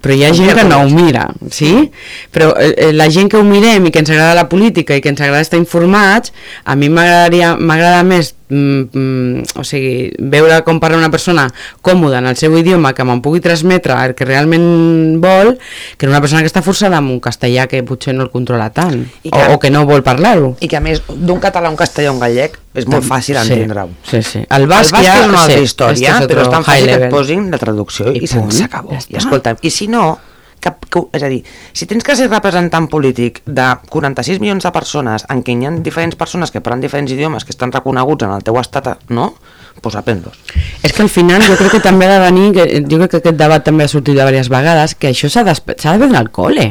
[0.01, 1.91] però hi ha gent que no ho mira, sí?
[2.31, 5.03] Però eh, eh, la gent que ho mirem i que ens agrada la política i
[5.03, 6.31] que ens agrada estar informats,
[6.63, 11.47] a mi m'agradaria m'agrada més mm, mm, o sigui, veure com parla una persona
[11.81, 15.55] còmoda en el seu idioma que me'n pugui transmetre el que realment vol
[15.97, 19.05] que una persona que està forçada amb un castellà que potser no el controla tant
[19.23, 20.55] que- o, o que no vol parlar-ho.
[20.59, 23.35] I que a més, d'un català a un castellà a un gallec, és molt fàcil
[23.41, 23.89] Sí, entendre-ho.
[24.03, 24.39] Sí, sí.
[24.49, 26.99] El El basc, basc ja, és una altra sí, història, però és tan fàcil que
[27.07, 28.91] et posin la traducció i, I s'acabó.
[28.91, 29.17] ja I està.
[29.25, 30.17] escolta'm, i si no,
[30.61, 30.85] cap,
[31.17, 31.41] és a dir,
[31.73, 35.71] si tens que ser representant polític de 46 milions de persones en què hi ha
[35.83, 39.31] diferents persones que parlen diferents idiomes que estan reconeguts en el teu estat, no?
[39.71, 40.35] Doncs pues aprèn-los.
[40.83, 43.21] És que al final jo crec que també ha de venir, que, jo crec que
[43.23, 46.29] aquest debat també ha sortit de diverses vegades, que això s'ha s'ha de veure al
[46.35, 46.67] col·le.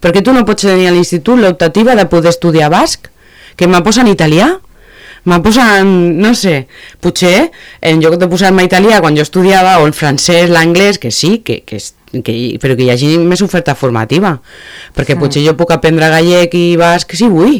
[0.00, 3.10] Perquè tu no pots tenir a l'institut l'optativa de poder estudiar basc,
[3.56, 4.52] que me posen italià,
[5.26, 6.68] me posen, no sé,
[7.02, 7.50] potser
[7.82, 11.64] en lloc de posar-me italià quan jo estudiava, o el francès, l'anglès, que sí, que,
[11.66, 14.36] que, és- que, però que hi hagi més oferta formativa,
[14.96, 17.58] perquè potser jo puc aprendre gallec i basc si vull,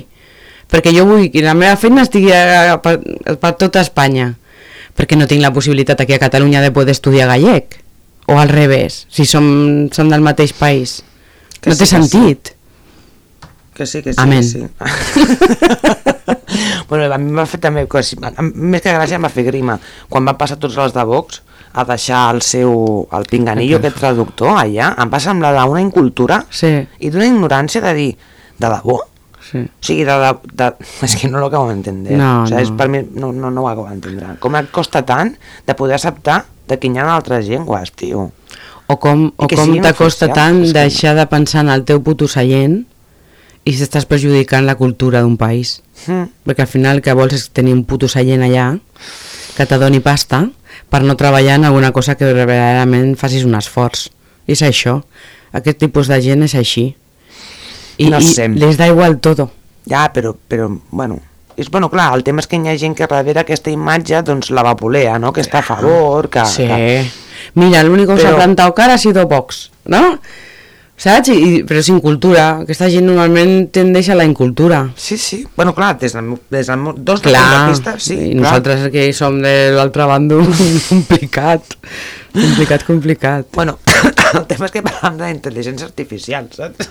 [0.71, 2.95] perquè jo vull que la meva feina estigui a, per,
[3.41, 4.35] per tota Espanya
[4.97, 7.67] perquè no tinc la possibilitat aquí a Catalunya de poder estudiar gallec
[8.27, 9.45] o al revés, si som,
[9.95, 11.03] som del mateix país
[11.61, 11.93] Que no sí, té que sí.
[11.95, 12.57] sentit
[13.77, 14.19] Que sí, que sí.
[14.19, 14.41] Amén.
[14.41, 14.67] Que sí.
[16.89, 18.17] bueno, a mi m'ha fet també, sí,
[18.57, 19.77] més que gràcia em va fer grima,
[20.09, 21.43] quan van passar tots els de Vox
[21.77, 22.73] a deixar el seu,
[23.13, 26.71] el pinganillo, aquest traductor allà, em va semblar d'una incultura sí,
[27.05, 28.11] i d'una ignorància de dir,
[28.57, 28.97] de debò?
[29.47, 29.61] sí.
[29.63, 30.71] O sigui, de, de, de,
[31.07, 32.17] és que no lo acabo d'entendre.
[32.19, 32.77] No, o sigui, és, no.
[32.81, 34.33] per mi no, no, no ho acabo d'entendre.
[34.43, 35.37] Com et costa tant
[35.69, 38.31] de poder acceptar de que hi ha altres llengües, tio.
[38.89, 42.85] o com, o com t'acosta tant que- deixar de pensar en el teu puto seient
[43.67, 46.27] i si estàs perjudicant la cultura d'un país Mm.
[46.47, 48.67] perquè al final el que vols és tenir un puto seient allà
[49.57, 50.43] que te doni pasta
[50.91, 54.09] per no treballar en alguna cosa que verdaderament facis un esforç
[54.47, 55.01] i és això,
[55.53, 56.95] aquest tipus de gent és així
[57.99, 58.67] i, No i sempre.
[58.67, 59.51] les da igual todo
[59.87, 61.21] Ja, però, però, bueno,
[61.57, 64.51] és, bueno, clar, el tema és que hi ha gent que darrere aquesta imatge doncs
[64.51, 66.43] la vapulea, no?, que està a favor, que...
[66.45, 66.67] Sí.
[66.67, 67.07] que...
[67.55, 70.19] Mira, el único que Pero- plantado cara ha sido Vox, ¿no?
[70.97, 71.29] Saps?
[71.29, 72.47] I, però sin cultura.
[72.63, 74.81] Aquesta gent normalment tendeix a la incultura.
[74.97, 75.43] Sí, sí.
[75.57, 78.43] Bueno, clar, des del, des del dos Clar, punts de vista, sí, i clar.
[78.47, 80.41] nosaltres que som de l'altre bando,
[80.89, 81.77] complicat.
[82.33, 83.49] Complicat, complicat.
[83.53, 83.79] Bueno,
[84.39, 86.89] el tema és que parlem d'intel·ligència artificial, saps?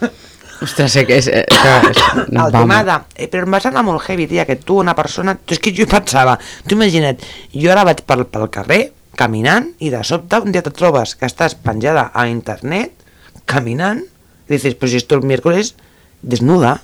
[0.63, 1.27] Ostres, sé que és...
[1.27, 1.43] Eh,
[1.89, 2.99] és el tema de...
[3.17, 5.33] Eh, però em va semblar molt heavy, tia, que tu, una persona...
[5.49, 6.37] És que jo pensava,
[6.69, 7.25] tu imagina't,
[7.57, 8.83] jo ara vaig pel, pel carrer,
[9.17, 12.94] caminant, i de sobte un dia te trobes que estàs penjada a internet,
[13.45, 14.03] caminant,
[14.49, 15.75] dices, però si esto el miércoles,
[16.21, 16.81] desnuda.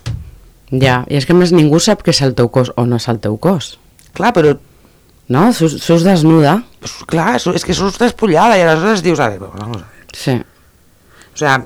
[0.71, 3.07] Ja, i és que més ningú sap què és el teu cos o no és
[3.11, 3.77] el teu cos.
[4.13, 4.57] Clar, però
[5.31, 5.53] No?
[5.53, 6.63] Sus, sus desnuda.
[6.81, 9.85] pues, clar, és que sos despullada i aleshores dius, a ver, vamos a ver.
[10.11, 10.31] Sí.
[11.33, 11.65] O sea,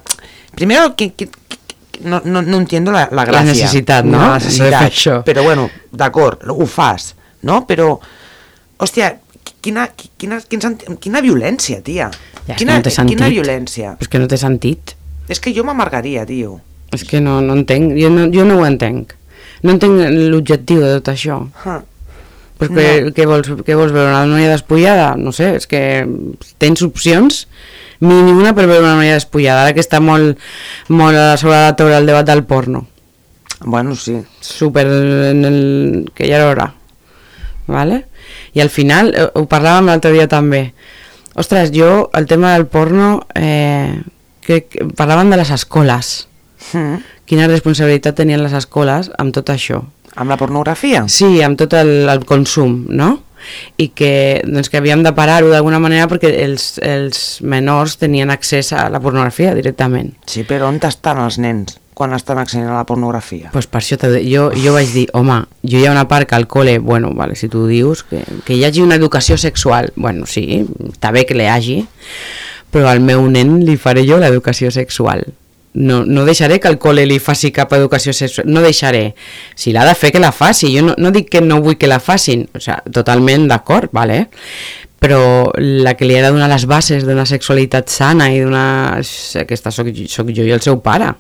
[0.54, 1.58] primero que, que- que-
[2.04, 3.42] no, no, no entiendo la, la gràcia.
[3.56, 4.20] necessitat, no?
[4.20, 4.82] La De necessitat.
[4.84, 5.24] fer això.
[5.26, 7.66] Però bueno, d'acord, ho fas, no?
[7.66, 8.00] Però,
[8.78, 9.16] hòstia,
[9.66, 9.88] quina,
[10.22, 12.12] quina, quina, quina violència, tia.
[12.46, 13.18] Ja, quina, no té sentit.
[13.18, 13.96] quina violència.
[14.02, 14.96] És que no té sentit.
[15.32, 16.60] És que jo m'amargaria, tio.
[16.94, 19.16] És que no, no entenc, jo no, jo no ho entenc.
[19.66, 19.98] No entenc
[20.30, 21.42] l'objectiu de tot això.
[21.66, 21.82] Huh.
[22.62, 23.12] Perquè No.
[23.12, 25.16] què, vols, què vols veure, una noia despullada?
[25.20, 25.82] No sé, és que
[26.62, 27.46] tens opcions
[28.00, 30.40] mínim una per veure una noia despullada, ara que està molt,
[30.88, 32.86] molt a sobre la taula el debat del porno.
[33.66, 34.22] Bueno, sí.
[34.40, 36.12] Super en el...
[36.14, 36.74] que ja era hora.
[37.68, 38.06] Vale?
[38.54, 40.70] I al final, eh, ho parlàvem l'altre dia també,
[41.36, 44.02] ostres, jo, el tema del porno, eh,
[44.46, 46.16] que, que parlàvem de les escoles.
[46.74, 47.04] Mm.
[47.26, 49.82] Quina responsabilitat tenien les escoles amb tot això.
[50.16, 51.04] Amb la pornografia?
[51.12, 53.18] Sí, amb tot el, el consum, no?
[53.78, 58.72] I que, doncs, que havíem de parar-ho d'alguna manera perquè els, els menors tenien accés
[58.74, 60.16] a la pornografia directament.
[60.26, 63.50] Sí, però on estan els nens quan estan accedint a la pornografia?
[63.54, 66.46] pues per això jo, jo vaig dir, home, jo hi ha una part que al
[66.52, 70.66] col·le, bueno, vale, si tu dius que, que hi hagi una educació sexual, bueno, sí,
[70.92, 71.80] està bé que l'hi hagi,
[72.70, 75.24] però al meu nen li faré jo l'educació sexual.
[75.76, 79.10] No, no deixaré que el col·le li faci cap educació sexual, no deixaré.
[79.60, 80.70] Si l'ha de fer, que la faci.
[80.72, 84.26] Jo no, no dic que no vull que la facin, o sea, totalment d'acord, vale?
[85.06, 88.66] però la que li ha de donar les bases d'una sexualitat sana i d'una...
[89.44, 91.12] Aquesta soc, soc jo i el seu pare.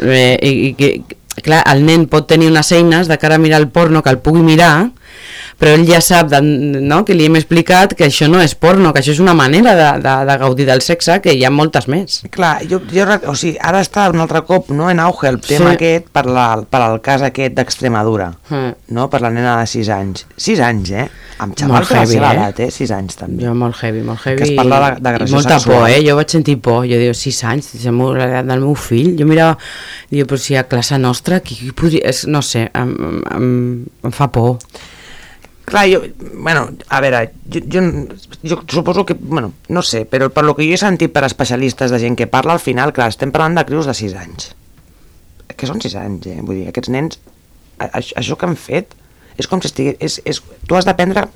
[0.00, 3.60] Eh, i, i que, clar, el nen pot tenir unes eines de cara a mirar
[3.60, 4.90] el porno que el pugui mirar,
[5.62, 7.04] però ell ja sap de, no?
[7.06, 9.88] que li hem explicat que això no és porno, que això és una manera de,
[10.02, 12.16] de, de gaudir del sexe, que hi ha moltes més.
[12.34, 15.70] Clar, jo, jo, o sigui, ara està un altre cop no, en auge el tema
[15.70, 15.76] Sí.
[15.78, 18.72] aquest per, la, per al cas aquest d'Extremadura, Mm.
[18.98, 19.06] no?
[19.12, 20.26] per la nena de 6 anys.
[20.36, 21.06] 6 anys, eh?
[21.38, 22.36] Amb Molt xavals de la seva eh?
[22.36, 22.70] edat, eh?
[22.74, 23.44] 6 anys també.
[23.46, 24.38] Jo molt heavy, molt heavy.
[24.42, 25.78] Que es parla d'agressió i molta sexual.
[25.80, 26.00] por, eh?
[26.06, 26.82] Jo vaig sentir por.
[26.90, 29.12] Jo diu, 6 anys, és l'edat del meu fill.
[29.18, 29.56] Jo mirava,
[30.10, 32.02] diu, però si a classe nostra, qui, qui podria...
[32.12, 32.92] És, no sé, em,
[33.32, 33.48] em,
[34.04, 34.58] em fa por.
[35.64, 36.00] Clar, jo,
[36.34, 37.82] bueno, a veure, jo, jo,
[38.42, 41.92] jo suposo que, bueno, no sé, però per lo que jo he sentit per especialistes
[41.94, 44.48] de gent que parla, al final, clar, estem parlant de crios de 6 anys.
[45.56, 46.40] Que són 6 anys, eh?
[46.42, 47.20] Vull dir, aquests nens,
[47.78, 48.96] a- això, això que han fet,
[49.38, 49.96] és com si estigués...
[50.00, 51.28] És, és, tu has d'aprendre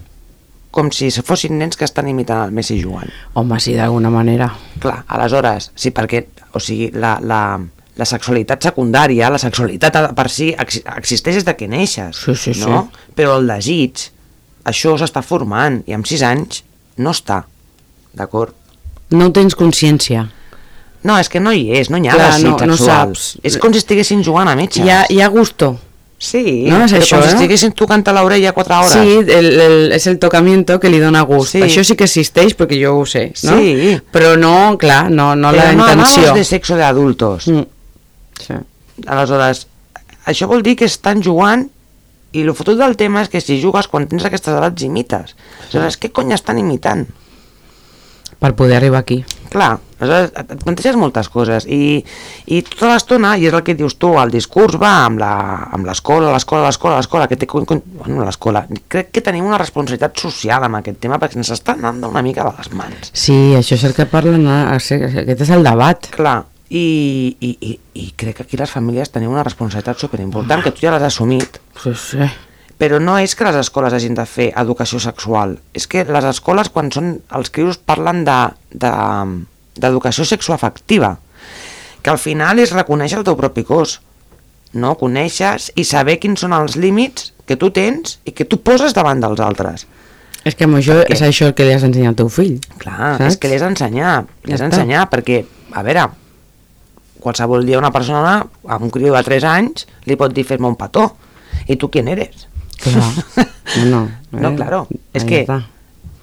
[0.75, 3.09] com si fossin nens que estan imitant el Messi jugant.
[3.39, 4.51] Home, sí, d'alguna manera.
[4.83, 7.41] Clar, aleshores, sí, perquè, o sigui, la, la,
[7.97, 12.53] la sexualitat secundària, la sexualitat per si exi- existeix des de que neixes, Sí, sí,
[12.59, 12.67] sí.
[12.67, 12.91] no?
[13.17, 14.11] Però el desig,
[14.67, 16.63] això s'està formant, i amb 6 anys
[16.99, 17.45] no està,
[18.17, 18.55] d'acord?
[19.15, 20.27] No tens consciència.
[21.07, 23.37] No, és que no hi és, no hi ha Clar, no- no saps.
[23.47, 24.83] És com si estiguessin jugant a metges.
[24.85, 25.77] Hi ha, hi ha gusto.
[26.19, 27.35] Sí, No és però això, com si eh?
[27.37, 28.93] estiguessin tocant a l'orella 4 hores.
[28.97, 31.53] Sí, el, el, és el tocamiento que li dona gust.
[31.53, 31.61] Sí.
[31.63, 33.59] Això sí que existeix perquè jo ho sé, no?
[33.61, 33.99] Sí.
[34.11, 36.23] Però no, clar, no, no però la no intenció.
[36.23, 37.47] hablamos de sexo de adultos.
[37.53, 37.67] Mm.
[38.41, 38.55] Sí.
[39.07, 39.67] Aleshores,
[40.27, 41.69] això vol dir que estan jugant
[42.37, 45.35] i el fotut del tema és que si jugues quan tens aquestes edats imites.
[45.65, 47.07] Aleshores, què cony estan imitant?
[48.37, 49.23] Per poder arribar aquí.
[49.49, 52.03] Clar, aleshores et et planteges moltes coses i,
[52.53, 55.87] i tota l'estona, i és el que dius tu, el discurs va amb la- amb
[55.89, 58.67] l'escola, l'escola, l'escola, l'escola, que té, bueno, l'escola.
[58.93, 62.45] Crec que tenim una responsabilitat social amb aquest tema perquè ens està anant una mica
[62.45, 63.09] de les mans.
[63.15, 64.77] Sí, això és el que parlen, eh?
[64.77, 66.11] aquest és el debat.
[66.13, 70.73] Clar, i, i, i, i crec que aquí les famílies tenim una responsabilitat superimportant que
[70.75, 72.19] tu ja l'has assumit Sí, sí.
[72.77, 76.69] Però no és que les escoles hagin de fer educació sexual, és que les escoles
[76.69, 79.45] quan són els crios parlen de- de-
[79.81, 81.15] d'educació de, sexoafectiva,
[82.03, 84.01] que al final és reconèixer el teu propi cos,
[84.75, 84.95] no?
[85.01, 89.21] Coneixes i saber quins són els límits que tu tens i que tu poses davant
[89.25, 89.87] dels altres.
[90.45, 91.15] És que amb això Per què?
[91.17, 92.61] és això el que li has d'ensenyar al teu fill.
[92.79, 93.25] Clar, Saps?
[93.33, 94.69] és que l'has d'ensenyar, Ja l'has està.
[94.69, 96.11] d'ensenyar perquè, a veure,
[97.27, 100.79] qualsevol dia una persona, a un criu de 3 anys, li pot dir fes-me un
[100.79, 101.11] petó.
[101.67, 102.47] I tu quién eres?
[102.83, 103.13] Clar.
[103.77, 104.41] No, no.
[104.41, 105.67] No, eh, claro, es ahí que, está.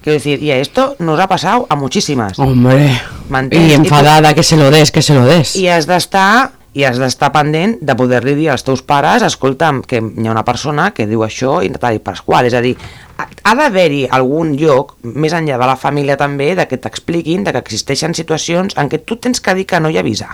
[0.00, 2.38] quiero decir, y a esto nos ha pasado a muchísimas.
[2.38, 2.98] Hombre,
[3.28, 3.68] M'entens?
[3.68, 5.54] i I enfadada, que se lo des, que se lo des.
[5.60, 10.00] I has d'estar i has d'estar pendent de poder-li dir als teus pares escolta'm, que
[10.00, 12.74] hi ha una persona que diu això i tal i pasqual, és a dir
[13.20, 17.52] ha ha d'haver-hi algun lloc més enllà de la família també, de que t'expliquin de
[17.52, 20.32] que existeixen situacions en què tu tens que dir que no i avisar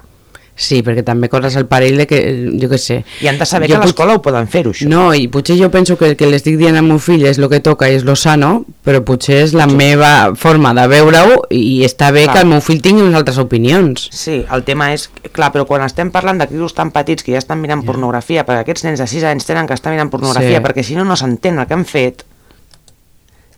[0.61, 2.19] Sí, perquè també corres el perill de que,
[2.61, 2.99] jo què sé...
[3.25, 5.57] i han de saber Jo que a l'escola ho poden fer-ho això No, i potser
[5.57, 7.97] jo penso que el que l'estic dient al meu fill és el que toca i
[7.97, 12.35] és lo sano, però potser és la meva forma de veure-ho i està bé Clar.
[12.35, 14.11] que el meu fill tingui unes altres opinions.
[14.13, 17.41] Sí, el tema és, clar, però quan estem parlant de crios tan petits que ja
[17.41, 20.65] estan mirant pornografia, perquè aquests nens de 6 anys tenen que estar mirant pornografia, Sí.
[20.67, 22.27] perquè si no, no s'entén el que han fet,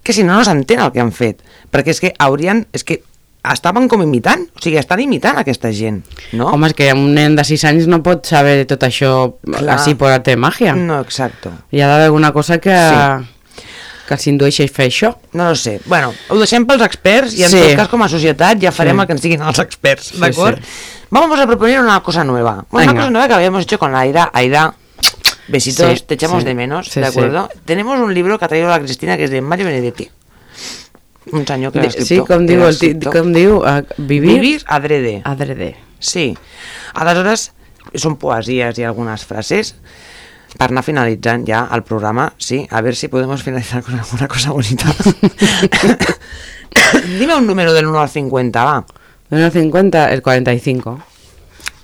[0.03, 1.43] que si no, no s'entén el que han fet,
[1.73, 3.03] perquè és que haurien, és que
[3.51, 6.05] estaven com imitant, o sigui, estan imitant aquesta gent,
[6.39, 6.47] no?
[6.55, 9.79] Home, és que un nen de 6 anys no pot saber tot això Clar.
[9.79, 10.77] així per arte de màgia.
[10.79, 11.51] No, exacto.
[11.73, 13.65] Hi ha d'haver alguna cosa que, Sí.
[14.07, 15.17] que els indueixi a fer això.
[15.33, 15.81] No lo sé.
[15.87, 17.59] Bueno, ho deixem pels experts i en Sí.
[17.61, 19.01] tot cas com a societat ja farem Sí.
[19.01, 20.59] el que ens diguin els experts, Sí, ¿d'acord?
[20.59, 20.65] sí.
[21.11, 22.65] Vamos a proponer una cosa nueva.
[22.71, 22.95] Una Venga.
[22.95, 24.31] cosa nueva que habíamos hecho con Aida.
[24.33, 24.75] Aida,
[25.49, 26.45] besitos, Sí, te echamos sí.
[26.47, 27.11] de menos, Sí, ¿de sí.
[27.19, 27.49] acuerdo?
[27.65, 30.09] Tenemos un libro que ha traído la Cristina que es de Mario Benedetti.
[31.31, 32.07] Un senyor que escrit.
[32.09, 35.21] Sí, com diu, el com diu uh, vivir, Vivir adrede.
[35.25, 35.77] adrede.
[36.01, 36.33] Sí.
[36.95, 37.53] Aleshores,
[37.95, 39.77] són poesies i algunes frases
[40.59, 44.51] per anar finalitzant ja el programa, sí, a ver si podemos finalizar con alguna cosa
[44.53, 44.93] bonita.
[47.19, 48.85] Dime un número del 1 al 50, va.
[49.31, 51.03] De 1 al 50, el 45.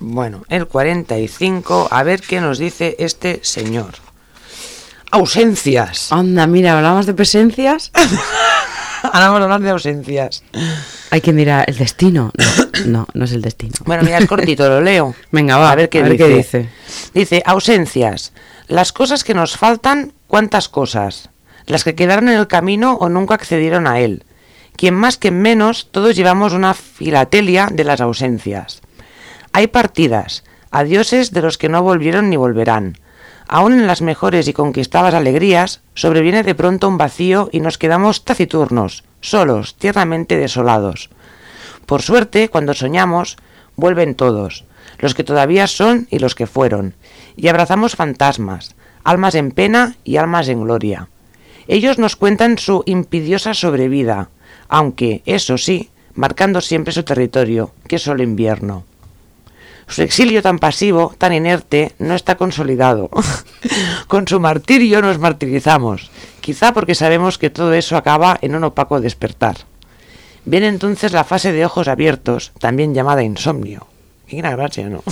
[0.01, 3.95] Bueno, el 45, a ver qué nos dice este señor.
[5.11, 6.13] Ausencias.
[6.13, 7.91] Anda, mira, hablamos de presencias.
[9.03, 10.43] Ahora vamos a hablar de ausencias.
[11.11, 12.33] Hay quien dirá, ¿el destino?
[12.87, 13.75] No, no, no es el destino.
[13.85, 15.15] Bueno, mira, es cortito, lo leo.
[15.31, 16.25] Venga, va, a ver qué, a ver dice.
[16.25, 16.69] qué dice.
[17.15, 18.33] Dice, ausencias.
[18.67, 21.31] Las cosas que nos faltan, ¿cuántas cosas?
[21.67, 24.25] Las que quedaron en el camino o nunca accedieron a él.
[24.77, 28.81] Quien más, quien menos, todos llevamos una filatelia de las ausencias.
[29.53, 32.97] Hay partidas, adioses de los que no volvieron ni volverán.
[33.49, 38.25] Aún en las mejores y conquistadas alegrías, sobreviene de pronto un vacío y nos quedamos
[38.25, 41.09] taciturnos, solos, tiernamente desolados.
[41.87, 43.39] Por suerte, cuando soñamos,
[43.75, 44.67] vuelven todos,
[44.99, 46.95] los que todavía son y los que fueron,
[47.37, 51.09] y abrazamos fantasmas, almas en pena y almas en gloria.
[51.69, 54.29] Ellos nos cuentan su impidiosa sobrevida,
[54.69, 58.85] aunque, eso sí, marcando siempre su territorio, que es solo invierno.
[59.89, 63.11] Su exilio tan pasivo, tan inerte, no está consolidado.
[64.07, 66.11] Con su martirio nos martirizamos,
[66.41, 69.57] quizá porque sabemos que todo eso acaba en un opaco despertar.
[70.45, 73.87] Viene entonces la fase de ojos abiertos, también llamada insomnio.
[74.29, 75.03] Qué ¿no?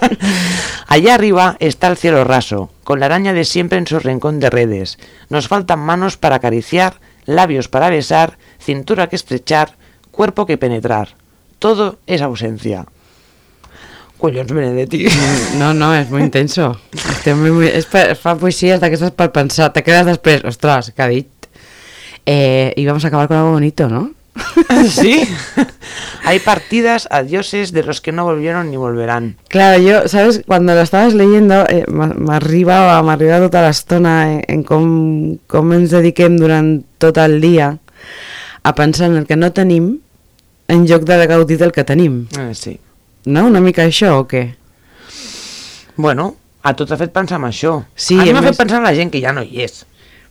[0.86, 4.48] Allá arriba está el cielo raso, con la araña de siempre en su rincón de
[4.48, 4.98] redes.
[5.28, 9.76] Nos faltan manos para acariciar, labios para besar, cintura que estrechar,
[10.10, 11.16] cuerpo que penetrar.
[11.58, 12.86] Todo es ausencia.
[14.20, 15.06] Collons, Benedetti.
[15.60, 16.74] No, no, és molt intenso.
[16.94, 19.70] Estem muy, és per, fa poesies d'aquestes per pensar.
[19.74, 21.50] Te quedes després, ostres, què ha dit?
[22.26, 24.10] Eh, y vamos a acabar con algo bonito, ¿no?
[24.88, 25.22] ¿Sí?
[26.24, 29.36] Hay partidas a dioses de los que no volvieron ni volverán.
[29.48, 30.42] Claro, yo, ¿sabes?
[30.46, 34.84] Cuando lo estabas leyendo, eh, m'arribava m'arribava tota l'estona en, en com,
[35.50, 37.72] com ens dediquem durant tot el dia
[38.62, 39.96] a pensar en el que no tenim
[40.68, 42.26] en lloc de gaudir del que tenim.
[42.38, 42.78] Eh, sí.
[43.26, 43.46] No?
[43.46, 44.54] Una mica això o què?
[45.96, 47.74] Bueno, a tu t'ha fet pensar en això.
[47.94, 49.86] Sí, a mi m'ha més- fet pensar en la gent que ja no hi és.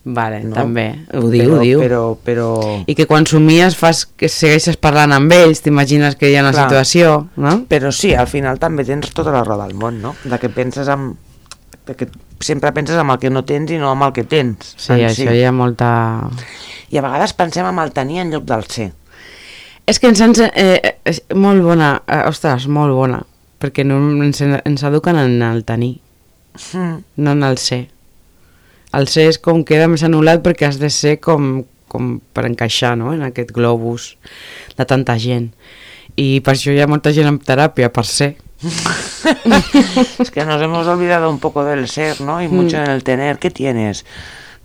[0.05, 0.55] Vale, No?
[0.55, 1.05] també.
[1.13, 1.79] Ho diu, però, ho diu.
[1.83, 2.83] Però, però...
[2.87, 6.53] I que quan somies fas que segueixes parlant amb ells, t'imagines que hi ha una
[6.55, 6.69] Clar.
[6.69, 7.65] situació, no?
[7.69, 10.15] Però sí, al final també tens tota la roda del món, no?
[10.23, 11.17] De que penses amb...
[11.85, 12.07] De que
[12.39, 14.73] sempre penses amb el que no tens i no amb el que tens.
[14.77, 16.29] Sí, això hi ha molta...
[16.89, 18.91] I a vegades pensem amb el tenir en lloc del ser.
[19.89, 23.23] És que ens, ens eh, és molt bona, eh, ostres, molt bona,
[23.61, 25.97] perquè no, ens, ens eduquen en el tenir,
[26.73, 27.03] Mm.
[27.23, 27.87] no en el ser.
[28.91, 32.95] El ser és com queda més anul·lat perquè has de ser com, com per encaixar
[32.97, 33.13] no?
[33.13, 34.15] en aquest globus
[34.75, 35.51] de tanta gent.
[36.17, 38.35] I per això hi ha molta gent en teràpia, per ser.
[40.19, 42.41] Es que nos hemos olvidado un poco del ser, ¿no?
[42.41, 43.37] Y mucho en el tener.
[43.39, 44.05] ¿Qué tienes?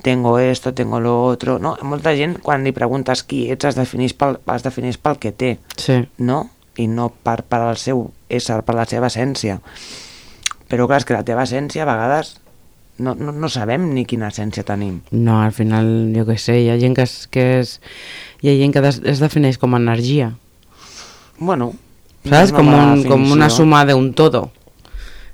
[0.03, 1.76] Tengo esto, tengo lo otro, no?
[1.82, 5.59] Molta gent, quan li preguntes qui ets, es defineix pel, es defineix pel que té,
[5.76, 6.01] Sí.
[6.18, 6.51] no?
[6.76, 9.61] I no per, per al seu ésser, per la seva essència.
[10.68, 12.34] Però clar, és que la teva essència a vegades
[12.99, 15.01] no, no, no sabem ni quina essència tenim.
[15.12, 15.86] No, al final,
[16.16, 17.76] jo què sé, hi ha gent que, és, que és,
[18.42, 20.32] hi ha gent que des, es defineix com a energia,
[21.38, 21.72] Bueno,
[22.28, 22.53] saps?
[22.53, 24.51] no Com, un, com una suma d'un todo.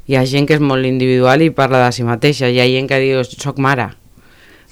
[0.09, 2.89] Hi ha gent que és molt individual i parla de si mateixa, hi ha gent
[2.89, 3.91] que diu, soc mare,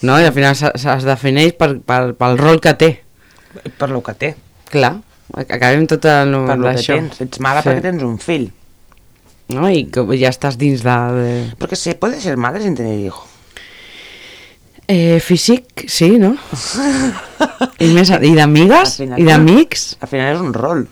[0.03, 0.19] no?
[0.21, 2.91] I al final es defineix per, per, pel rol que té.
[3.79, 4.35] Per lo que té,
[4.69, 4.93] Clar,
[5.35, 7.21] acabem tot el, per lo que tens.
[7.25, 7.69] Ets mare Sí.
[7.71, 8.51] perquè tens un fill.
[9.49, 9.65] No?
[9.73, 10.97] I que ja estàs dins de...
[11.17, 11.31] de...
[11.59, 13.25] Porque se puede ser madre sin tener hijo.
[14.91, 16.35] Eh, físic, sí, no?
[17.85, 18.95] I, més, i d'amigues?
[19.05, 19.97] I d'amics?
[20.01, 20.87] Al final es un rol.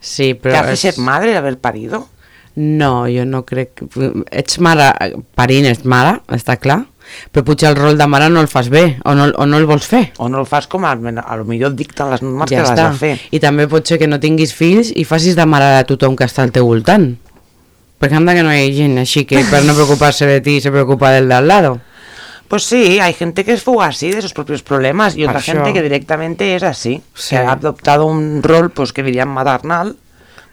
[0.00, 0.60] Sí, ¿Te però...
[0.62, 2.06] hace és- ser madre haber parido?
[2.54, 3.80] No, jo no crec...
[4.30, 4.90] Ets mare,
[5.36, 6.82] parint ets mare, està clar,
[7.32, 9.66] però potser el rol de mare no el fas bé, o no, o no el
[9.66, 10.12] vols fer.
[10.18, 12.62] O no el fas com a, a lo millor et dicten les normes ja que
[12.62, 12.90] l'has està.
[12.90, 13.12] de fer.
[13.30, 16.24] I també pot ser que no tinguis fills i facis de mare de tothom que
[16.24, 17.16] està al teu voltant.
[18.02, 20.70] Perquè anda que no hi ha gent així que per no preocuparse de ti se
[20.74, 21.80] preocupa del de al lado.
[22.48, 25.52] Pues sí, hay gente que es fuga así de sus propios problemas y otra això.
[25.54, 27.30] gente que directamente es así, Sí.
[27.30, 29.96] que ha adoptado un rol pues que dirían maternal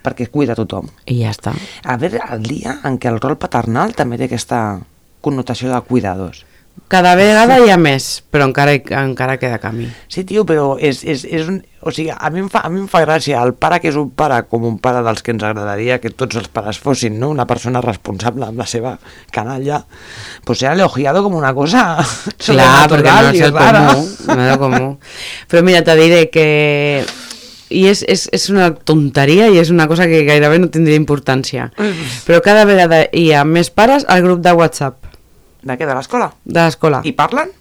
[0.01, 0.87] perquè cuida a tothom.
[1.05, 1.51] I ja està.
[1.83, 4.79] A veure, el dia en què el rol paternal també té aquesta
[5.19, 6.45] connotació de cuidados.
[6.87, 9.87] Cada vegada hi ha més, però encara, encara queda camí.
[10.09, 11.59] Sí, tio, però és, és, és un...
[11.79, 13.97] O sigui, a mi, em fa, a mi em fa gràcia el pare que és
[13.99, 17.29] un pare com un pare dels que ens agradaria que tots els pares fossin, no?
[17.31, 18.97] Una persona responsable amb la seva
[19.31, 19.83] canalla.
[20.45, 21.97] Pues se ha elogiado como una cosa
[22.45, 24.91] Clar, perquè no és el comú, no és el comú.
[25.49, 26.47] Però mira, te diré que...
[27.69, 31.69] I és, és, és una tonteria i és una cosa que gairebé no tindria importància.
[32.25, 34.98] Però cada vegada hi ha més pares al grup de WhatsApp
[35.61, 35.85] De què?
[35.85, 36.31] De l'escola?
[36.45, 37.01] de l'escola.
[37.03, 37.51] I parlen?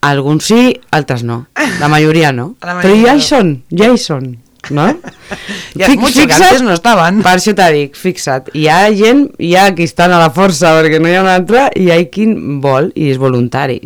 [0.00, 1.46] Alguns sí, altres no.
[1.80, 2.54] La majoria no.
[2.60, 3.26] La Però majoria ja hi no.
[3.26, 4.30] són, ja hi són.
[4.76, 4.86] No?
[5.80, 7.20] Ja és mucho, que antes no estaven.
[7.24, 8.50] Per això t'ha dic, fixa't.
[8.58, 11.30] Hi ha gent, hi ha qui estan a la força perquè no hi ha un
[11.30, 12.26] altre, i hi ha qui
[12.60, 13.78] vol i és voluntari.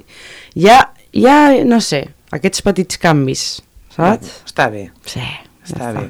[0.59, 0.79] Hi ha,
[1.15, 1.39] hi ha
[1.69, 2.01] no sé,
[2.35, 3.45] aquests petits canvis,
[3.95, 4.41] saps?
[4.49, 5.23] Està bé, Sí,
[5.69, 6.09] està bé.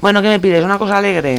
[0.00, 0.64] Bueno, ¿qué me pides?
[0.64, 1.36] ¿Una cosa alegre?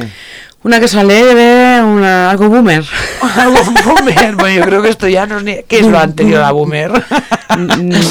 [0.64, 2.82] Una que s'alegre, una, algo boomer.
[3.36, 4.34] Algo boomer.
[4.34, 5.62] Bueno, yo creo que esto ya no es ni...
[5.68, 6.90] ¿Qué es lo anterior a boomer?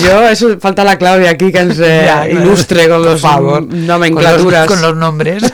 [0.04, 3.64] Yo, eso, falta la Claudia aquí que ens eh, Ya, ilustre con los favor.
[3.64, 4.68] nomenclaturas.
[4.68, 5.54] Con los, con los nombres.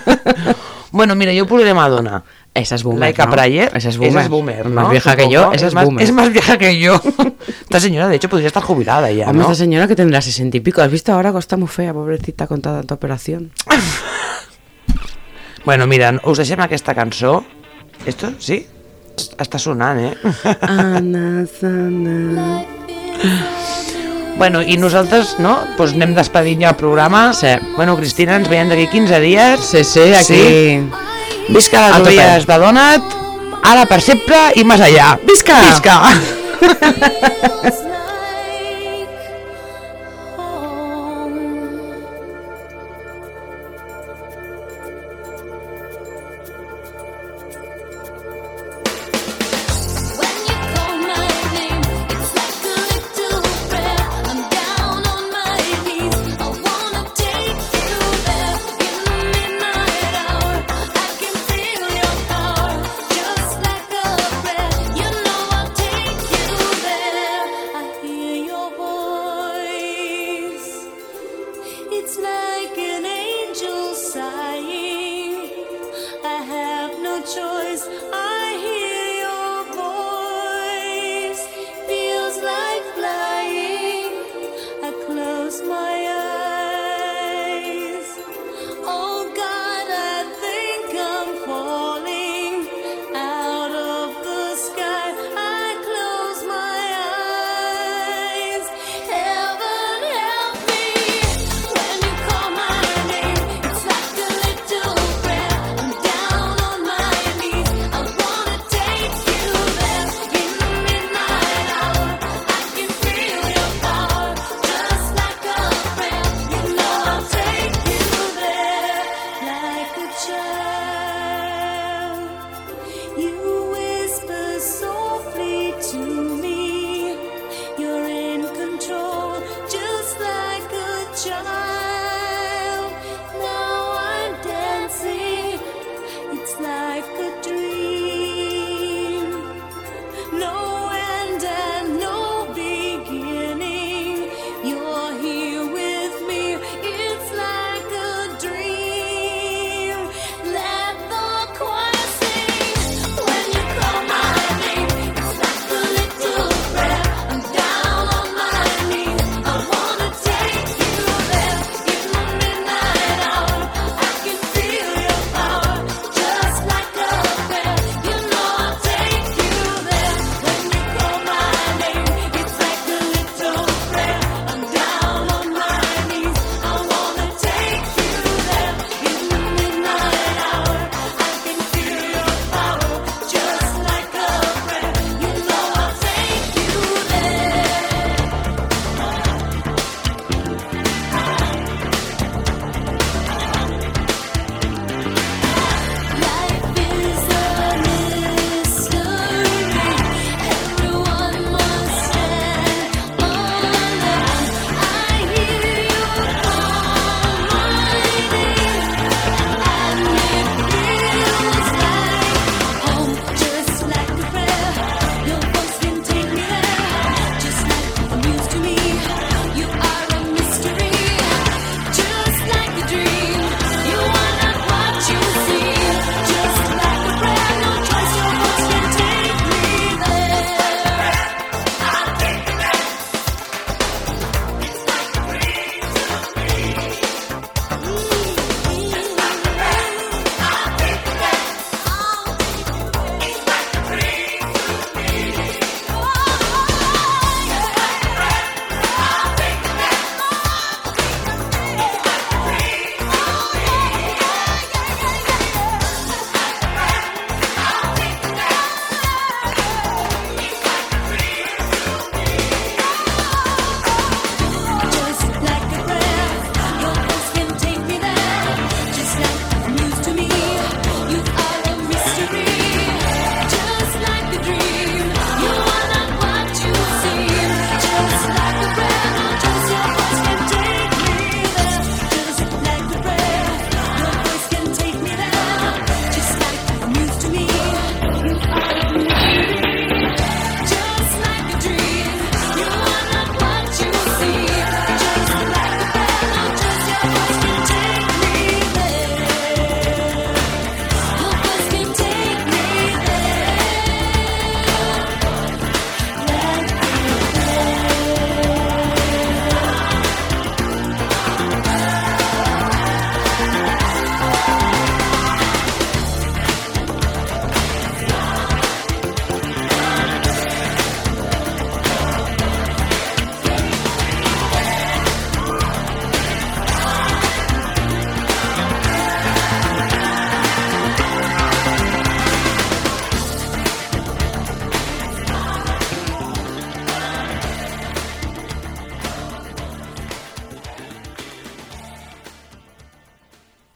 [0.91, 2.23] bueno, mira, yo puse de Madonna.
[2.53, 3.31] Esa es boomer, Laika ¿no?
[3.31, 3.71] Prayer.
[3.73, 4.11] Esa es boomer.
[4.11, 4.69] Esa es boomer.
[4.69, 6.03] Más vieja que yo, esa es, más, boomer.
[6.03, 7.01] Es más vieja que yo.
[7.61, 9.41] Esta señora, de hecho, podría estar jubilada ya, ¿no?
[9.43, 10.81] esta señora que tendrá sesenta y pico.
[10.81, 13.51] ¿Has visto ahora que está muy fea, pobrecita, con tanta operación?
[15.65, 17.43] Bueno, mira, us deixem aquesta cançó.
[18.07, 18.61] Esto, sí?
[19.39, 20.13] Està sonant, eh?
[20.63, 22.63] Ana, Sana.
[24.39, 25.57] Bueno, i nosaltres, no?
[25.75, 27.33] Pues anem despedint ja el programa.
[27.35, 27.51] Sí.
[27.75, 29.67] Bueno, Cristina, ens veiem d'aquí 15 dies.
[29.67, 30.43] Sí, sí, aquí...
[31.49, 33.15] Visca A les ovelles de Donat,
[33.65, 35.15] ara per sempre i més allà.
[35.25, 35.59] Visca!
[35.65, 35.99] Visca!